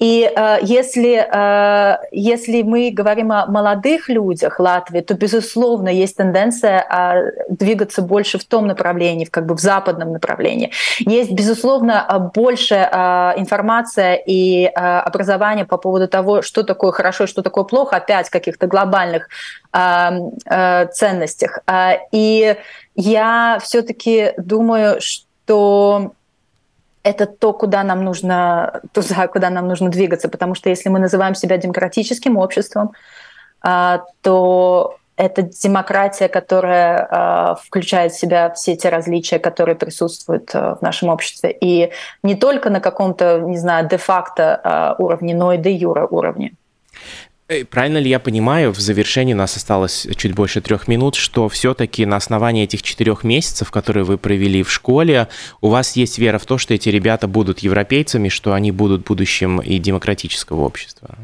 И 0.00 0.32
э, 0.34 0.58
если, 0.62 1.28
э, 1.30 1.98
если 2.10 2.62
мы 2.62 2.90
говорим 2.90 3.32
о 3.32 3.46
молодых 3.46 4.08
людях 4.08 4.58
Латвии, 4.58 5.02
то, 5.02 5.12
безусловно, 5.14 5.90
есть 5.90 6.16
тенденция 6.16 6.80
э, 6.80 7.44
двигаться 7.50 8.00
больше 8.00 8.38
в 8.38 8.44
том 8.44 8.66
направлении, 8.66 9.26
в, 9.26 9.30
как 9.30 9.44
бы 9.44 9.54
в 9.54 9.60
западном 9.60 10.12
направлении. 10.12 10.72
Есть, 11.00 11.32
безусловно, 11.32 12.30
больше 12.34 12.76
э, 12.76 13.32
информация 13.36 14.14
и 14.14 14.64
э, 14.64 14.70
образование 14.70 15.66
по 15.66 15.76
поводу 15.76 16.08
того, 16.08 16.40
что 16.40 16.62
такое 16.62 16.92
хорошо 16.92 17.24
и 17.24 17.26
что 17.26 17.42
такое 17.42 17.64
плохо, 17.64 17.96
опять 17.96 18.30
каких-то 18.30 18.66
глобальных 18.66 19.28
э, 19.74 20.10
э, 20.46 20.86
ценностях. 20.92 21.58
Э, 21.66 21.98
и 22.10 22.56
я 22.94 23.58
все-таки 23.62 24.32
думаю, 24.38 24.98
что 25.00 26.12
это 27.02 27.26
то, 27.26 27.52
куда 27.52 27.82
нам 27.82 28.04
нужно, 28.04 28.80
туда, 28.92 29.28
куда 29.28 29.50
нам 29.50 29.68
нужно 29.68 29.90
двигаться, 29.90 30.28
потому 30.28 30.54
что 30.54 30.68
если 30.68 30.88
мы 30.88 30.98
называем 30.98 31.34
себя 31.34 31.56
демократическим 31.56 32.36
обществом, 32.36 32.92
а, 33.62 34.04
то 34.22 34.96
это 35.16 35.42
демократия, 35.42 36.28
которая 36.28 37.08
а, 37.10 37.54
включает 37.56 38.12
в 38.12 38.18
себя 38.18 38.50
все 38.50 38.74
те 38.76 38.88
различия, 38.88 39.38
которые 39.38 39.76
присутствуют 39.76 40.50
а, 40.54 40.76
в 40.76 40.82
нашем 40.82 41.10
обществе. 41.10 41.56
И 41.60 41.92
не 42.22 42.34
только 42.34 42.70
на 42.70 42.80
каком-то, 42.80 43.40
не 43.40 43.58
знаю, 43.58 43.86
де-факто 43.88 44.96
уровне, 44.98 45.34
но 45.34 45.52
и 45.52 45.58
де-юра 45.58 46.06
уровне. 46.06 46.52
Э, 47.50 47.64
правильно 47.64 47.98
ли 47.98 48.08
я 48.08 48.20
понимаю, 48.20 48.72
в 48.72 48.78
завершении 48.78 49.34
у 49.34 49.36
нас 49.36 49.56
осталось 49.56 50.06
чуть 50.16 50.34
больше 50.34 50.60
трех 50.60 50.86
минут, 50.86 51.16
что 51.16 51.48
все-таки 51.48 52.06
на 52.06 52.14
основании 52.14 52.62
этих 52.62 52.80
четырех 52.82 53.24
месяцев, 53.24 53.72
которые 53.72 54.04
вы 54.04 54.18
провели 54.18 54.62
в 54.62 54.70
школе, 54.70 55.26
у 55.60 55.68
вас 55.68 55.96
есть 55.96 56.18
вера 56.18 56.38
в 56.38 56.46
то, 56.46 56.58
что 56.58 56.74
эти 56.74 56.88
ребята 56.90 57.26
будут 57.26 57.58
европейцами, 57.58 58.28
что 58.28 58.52
они 58.52 58.70
будут 58.70 59.04
будущим 59.04 59.58
и 59.58 59.80
демократического 59.80 60.60
общества? 60.60 61.16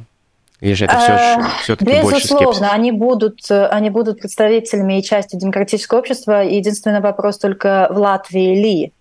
Или 0.61 0.73
же 0.73 0.87
это 0.87 0.99
все, 0.99 1.63
все-таки 1.63 1.93
Безусловно, 1.93 2.11
больше 2.11 2.27
скепсис? 2.27 2.63
они 2.73 2.91
будут, 2.91 3.51
они 3.51 3.91
будут 3.91 4.19
представителями 4.19 4.99
и 4.99 5.05
частью 5.05 5.39
демократического 5.39 5.99
общества. 5.99 6.43
Единственный 6.43 7.01
вопрос 7.01 7.39
только 7.39 7.87
в 7.93 7.99
Латвии 7.99 8.61
ли 8.61 8.93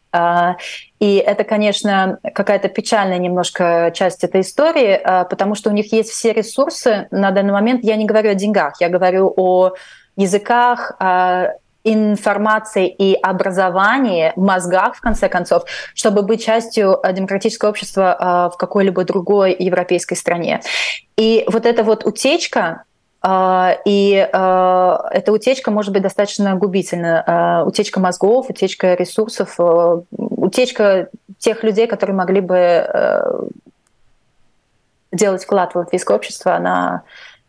и 1.00 1.16
это, 1.18 1.44
конечно, 1.44 2.20
какая-то 2.34 2.70
печальная 2.70 3.18
немножко 3.18 3.92
часть 3.94 4.24
этой 4.24 4.42
истории, 4.42 5.00
а, 5.04 5.26
потому 5.26 5.56
что 5.56 5.70
у 5.70 5.74
них 5.74 5.92
есть 5.92 6.10
все 6.10 6.34
ресурсы 6.34 7.08
на 7.12 7.32
данный 7.32 7.54
момент. 7.54 7.84
Я 7.84 7.96
не 7.96 8.06
говорю 8.06 8.32
о 8.32 8.36
деньгах, 8.36 8.80
я 8.80 8.90
говорю 8.90 9.34
о 9.36 9.74
языках, 10.16 10.94
информации 11.84 12.88
и 12.88 13.14
образовании, 13.14 14.34
мозгах, 14.36 14.96
в 14.96 15.02
конце 15.02 15.30
концов, 15.30 15.66
чтобы 15.94 16.24
быть 16.24 16.44
частью 16.44 17.00
демократического 17.14 17.70
общества 17.70 18.50
в 18.52 18.58
какой-либо 18.58 19.04
другой 19.04 19.56
европейской 19.58 20.16
стране. 20.16 20.62
И 21.16 21.46
вот 21.48 21.66
эта 21.66 21.84
вот 21.84 22.06
утечка, 22.06 22.60
а, 22.60 22.84
и 23.86 24.30
а, 24.34 25.08
эта 25.12 25.32
утечка 25.32 25.72
может 25.72 25.92
быть 25.92 26.04
достаточно 26.04 26.56
губительна. 26.56 27.24
А, 27.26 27.64
утечка 27.66 28.00
мозгов, 28.00 28.50
утечка 28.50 28.94
ресурсов, 28.94 29.56
утечка 30.12 31.10
тех 31.40 31.64
людей, 31.64 31.88
которые 31.88 32.16
могли 32.16 32.42
бы 32.42 33.50
делать 35.12 35.44
вклад 35.44 35.74
в 35.74 35.78
латвийское 35.78 36.18
общество, 36.18 36.56
она 36.56 37.04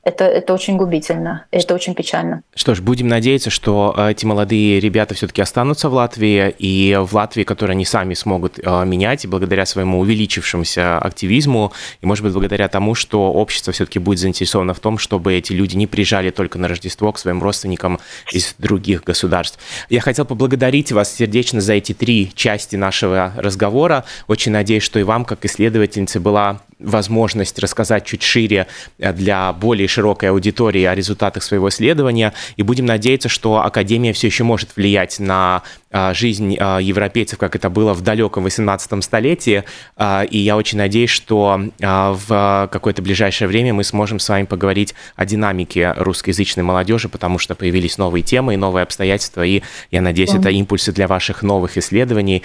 это, 0.06 0.24
это 0.24 0.54
очень 0.54 0.76
губительно, 0.76 1.46
это 1.50 1.74
очень 1.74 1.94
печально. 1.94 2.42
Что 2.54 2.76
ж, 2.76 2.80
будем 2.80 3.08
надеяться, 3.08 3.50
что 3.50 3.92
э, 3.96 4.12
эти 4.12 4.24
молодые 4.24 4.78
ребята 4.78 5.14
все-таки 5.14 5.42
останутся 5.42 5.88
в 5.88 5.94
Латвии, 5.94 6.54
и 6.60 6.96
в 6.96 7.12
Латвии, 7.12 7.42
которую 7.42 7.72
они 7.72 7.84
сами 7.84 8.14
смогут 8.14 8.60
э, 8.62 8.84
менять, 8.84 9.24
и 9.24 9.28
благодаря 9.28 9.66
своему 9.66 9.98
увеличившемуся 9.98 10.98
активизму, 10.98 11.72
и, 12.00 12.06
может 12.06 12.22
быть, 12.22 12.32
благодаря 12.32 12.68
тому, 12.68 12.94
что 12.94 13.32
общество 13.32 13.72
все-таки 13.72 13.98
будет 13.98 14.20
заинтересовано 14.20 14.74
в 14.74 14.78
том, 14.78 14.96
чтобы 14.98 15.34
эти 15.34 15.52
люди 15.52 15.74
не 15.74 15.88
приезжали 15.88 16.30
только 16.30 16.56
на 16.56 16.68
Рождество 16.68 17.10
к 17.10 17.18
своим 17.18 17.42
родственникам 17.42 17.98
из 18.30 18.54
других 18.58 19.02
государств. 19.02 19.58
Я 19.90 20.00
хотел 20.00 20.24
поблагодарить 20.24 20.92
вас 20.92 21.12
сердечно 21.12 21.60
за 21.60 21.72
эти 21.72 21.94
три 21.94 22.30
части 22.32 22.76
нашего 22.76 23.32
разговора. 23.36 24.04
Очень 24.28 24.52
надеюсь, 24.52 24.84
что 24.84 25.00
и 25.00 25.02
вам, 25.02 25.24
как 25.24 25.44
исследовательнице, 25.44 26.20
была 26.20 26.60
возможность 26.78 27.58
рассказать 27.58 28.04
чуть 28.04 28.22
шире 28.22 28.66
э, 28.98 29.12
для 29.12 29.52
более 29.52 29.88
широкой 29.88 30.30
аудитории 30.30 30.84
о 30.84 30.94
результатах 30.94 31.42
своего 31.42 31.68
исследования. 31.68 32.32
И 32.56 32.62
будем 32.62 32.86
надеяться, 32.86 33.28
что 33.28 33.62
Академия 33.64 34.12
все 34.12 34.26
еще 34.26 34.44
может 34.44 34.76
влиять 34.76 35.18
на 35.18 35.62
жизнь 35.92 36.56
а, 36.58 36.78
европейцев, 36.78 37.38
как 37.38 37.56
это 37.56 37.70
было 37.70 37.94
в 37.94 38.00
далеком 38.02 38.44
18 38.44 39.02
столетии. 39.04 39.64
А, 39.96 40.24
и 40.24 40.38
я 40.38 40.56
очень 40.56 40.78
надеюсь, 40.78 41.10
что 41.10 41.60
в 41.78 42.68
какое-то 42.70 43.02
ближайшее 43.02 43.48
время 43.48 43.72
мы 43.72 43.84
сможем 43.84 44.18
с 44.18 44.28
вами 44.28 44.44
поговорить 44.44 44.94
о 45.14 45.24
динамике 45.24 45.92
русскоязычной 45.96 46.62
молодежи, 46.62 47.08
потому 47.08 47.38
что 47.38 47.54
появились 47.54 47.98
новые 47.98 48.22
темы 48.22 48.54
и 48.54 48.56
новые 48.56 48.82
обстоятельства, 48.82 49.44
и 49.44 49.62
я 49.90 50.00
надеюсь, 50.00 50.34
это 50.34 50.50
импульсы 50.50 50.92
для 50.92 51.06
ваших 51.06 51.42
новых 51.42 51.78
исследований. 51.78 52.42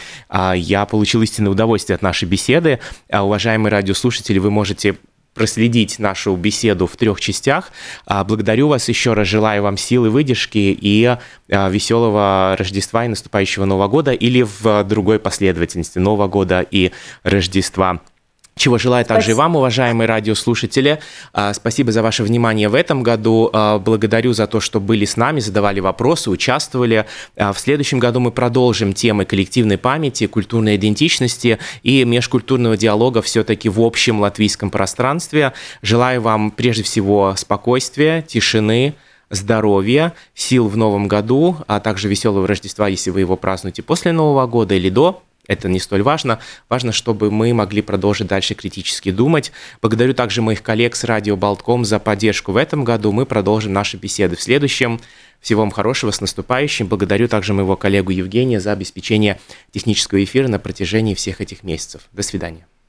Я 0.56 0.86
получил 0.86 1.22
истинное 1.22 1.52
удовольствие 1.52 1.96
от 1.96 2.02
нашей 2.02 2.28
беседы. 2.28 2.80
Уважаемые 3.12 3.72
радиослушатели, 3.72 4.40
вы 4.40 4.52
можете 4.52 4.96
проследить 5.34 6.00
нашу 6.00 6.36
беседу 6.36 6.88
в 6.88 6.96
трех 6.96 7.20
частях. 7.20 7.72
А, 8.06 8.24
благодарю 8.24 8.68
вас 8.68 8.90
еще 8.90 9.14
раз, 9.14 9.28
желаю 9.28 9.64
вам 9.64 9.78
силы, 9.78 10.10
выдержки 10.10 10.78
и 10.80 11.06
а, 11.06 11.70
веселого 11.70 12.56
Рождества 12.58 13.06
и 13.06 13.08
наступающего 13.08 13.66
Нового 13.66 13.88
года 13.88 14.12
или 14.12 14.42
в 14.42 14.84
другой 14.84 15.20
последовательности 15.20 16.00
Нового 16.00 16.28
года 16.28 16.66
и 16.70 16.92
Рождества. 17.24 18.02
Чего 18.56 18.78
желаю 18.78 19.06
также 19.06 19.32
и 19.32 19.34
вам, 19.34 19.56
уважаемые 19.56 20.08
радиослушатели. 20.08 21.00
А, 21.34 21.54
спасибо 21.54 21.92
за 21.92 22.04
ваше 22.04 22.24
внимание 22.24 22.68
в 22.68 22.76
этом 22.76 23.02
году. 23.02 23.50
А, 23.54 23.80
благодарю 23.80 24.34
за 24.34 24.46
то, 24.46 24.60
что 24.60 24.82
были 24.82 25.06
с 25.06 25.16
нами, 25.16 25.40
задавали 25.40 25.80
вопросы, 25.80 26.30
участвовали. 26.30 27.06
А, 27.38 27.54
в 27.54 27.60
следующем 27.60 28.00
году 28.00 28.20
мы 28.20 28.32
продолжим 28.32 28.94
темы 28.94 29.24
коллективной 29.24 29.78
памяти, 29.78 30.28
культурной 30.28 30.76
идентичности 30.76 31.60
и 31.82 32.04
межкультурного 32.04 32.76
диалога 32.76 33.22
все-таки 33.22 33.70
в 33.70 33.80
общем 33.80 34.20
латвийском 34.20 34.70
пространстве. 34.70 35.54
Желаю 35.82 36.22
вам 36.22 36.52
прежде 36.52 36.84
всего 36.84 37.34
спокойствия, 37.38 38.22
тишины, 38.22 38.96
здоровья, 39.30 40.14
сил 40.36 40.68
в 40.68 40.76
новом 40.76 41.08
году, 41.08 41.56
а 41.68 41.80
также 41.80 42.10
веселого 42.10 42.46
Рождества, 42.48 42.90
если 42.90 43.12
вы 43.12 43.22
его 43.22 43.38
празднуете 43.38 43.82
после 43.82 44.12
Нового 44.12 44.46
года 44.46 44.76
или 44.76 44.90
до 44.90 45.24
это 45.52 45.68
не 45.68 45.80
столь 45.80 46.02
важно. 46.02 46.40
Важно, 46.70 46.94
чтобы 46.94 47.30
мы 47.30 47.54
могли 47.54 47.82
продолжить 47.82 48.28
дальше 48.28 48.56
критически 48.56 49.12
думать. 49.12 49.52
Благодарю 49.82 50.14
также 50.14 50.42
моих 50.42 50.64
коллег 50.64 50.96
с 50.96 51.04
радио 51.04 51.36
Болтком 51.36 51.84
за 51.84 52.00
поддержку 52.00 52.54
в 52.54 52.58
этом 52.58 52.86
году. 52.86 53.12
Мы 53.12 53.26
продолжим 53.26 53.74
наши 53.74 53.98
беседы 53.98 54.38
в 54.38 54.42
следующем. 54.42 55.02
Всего 55.42 55.62
вам 55.62 55.72
хорошего, 55.72 56.12
с 56.12 56.22
наступающим. 56.22 56.88
Благодарю 56.88 57.28
также 57.28 57.54
моего 57.54 57.76
коллегу 57.76 58.12
Евгения 58.12 58.62
за 58.62 58.72
обеспечение 58.72 59.40
технического 59.72 60.24
эфира 60.24 60.48
на 60.48 60.58
протяжении 60.58 61.16
всех 61.16 61.42
этих 61.42 61.64
месяцев. 61.64 62.04
До 62.14 62.24
свидания. 62.24 62.66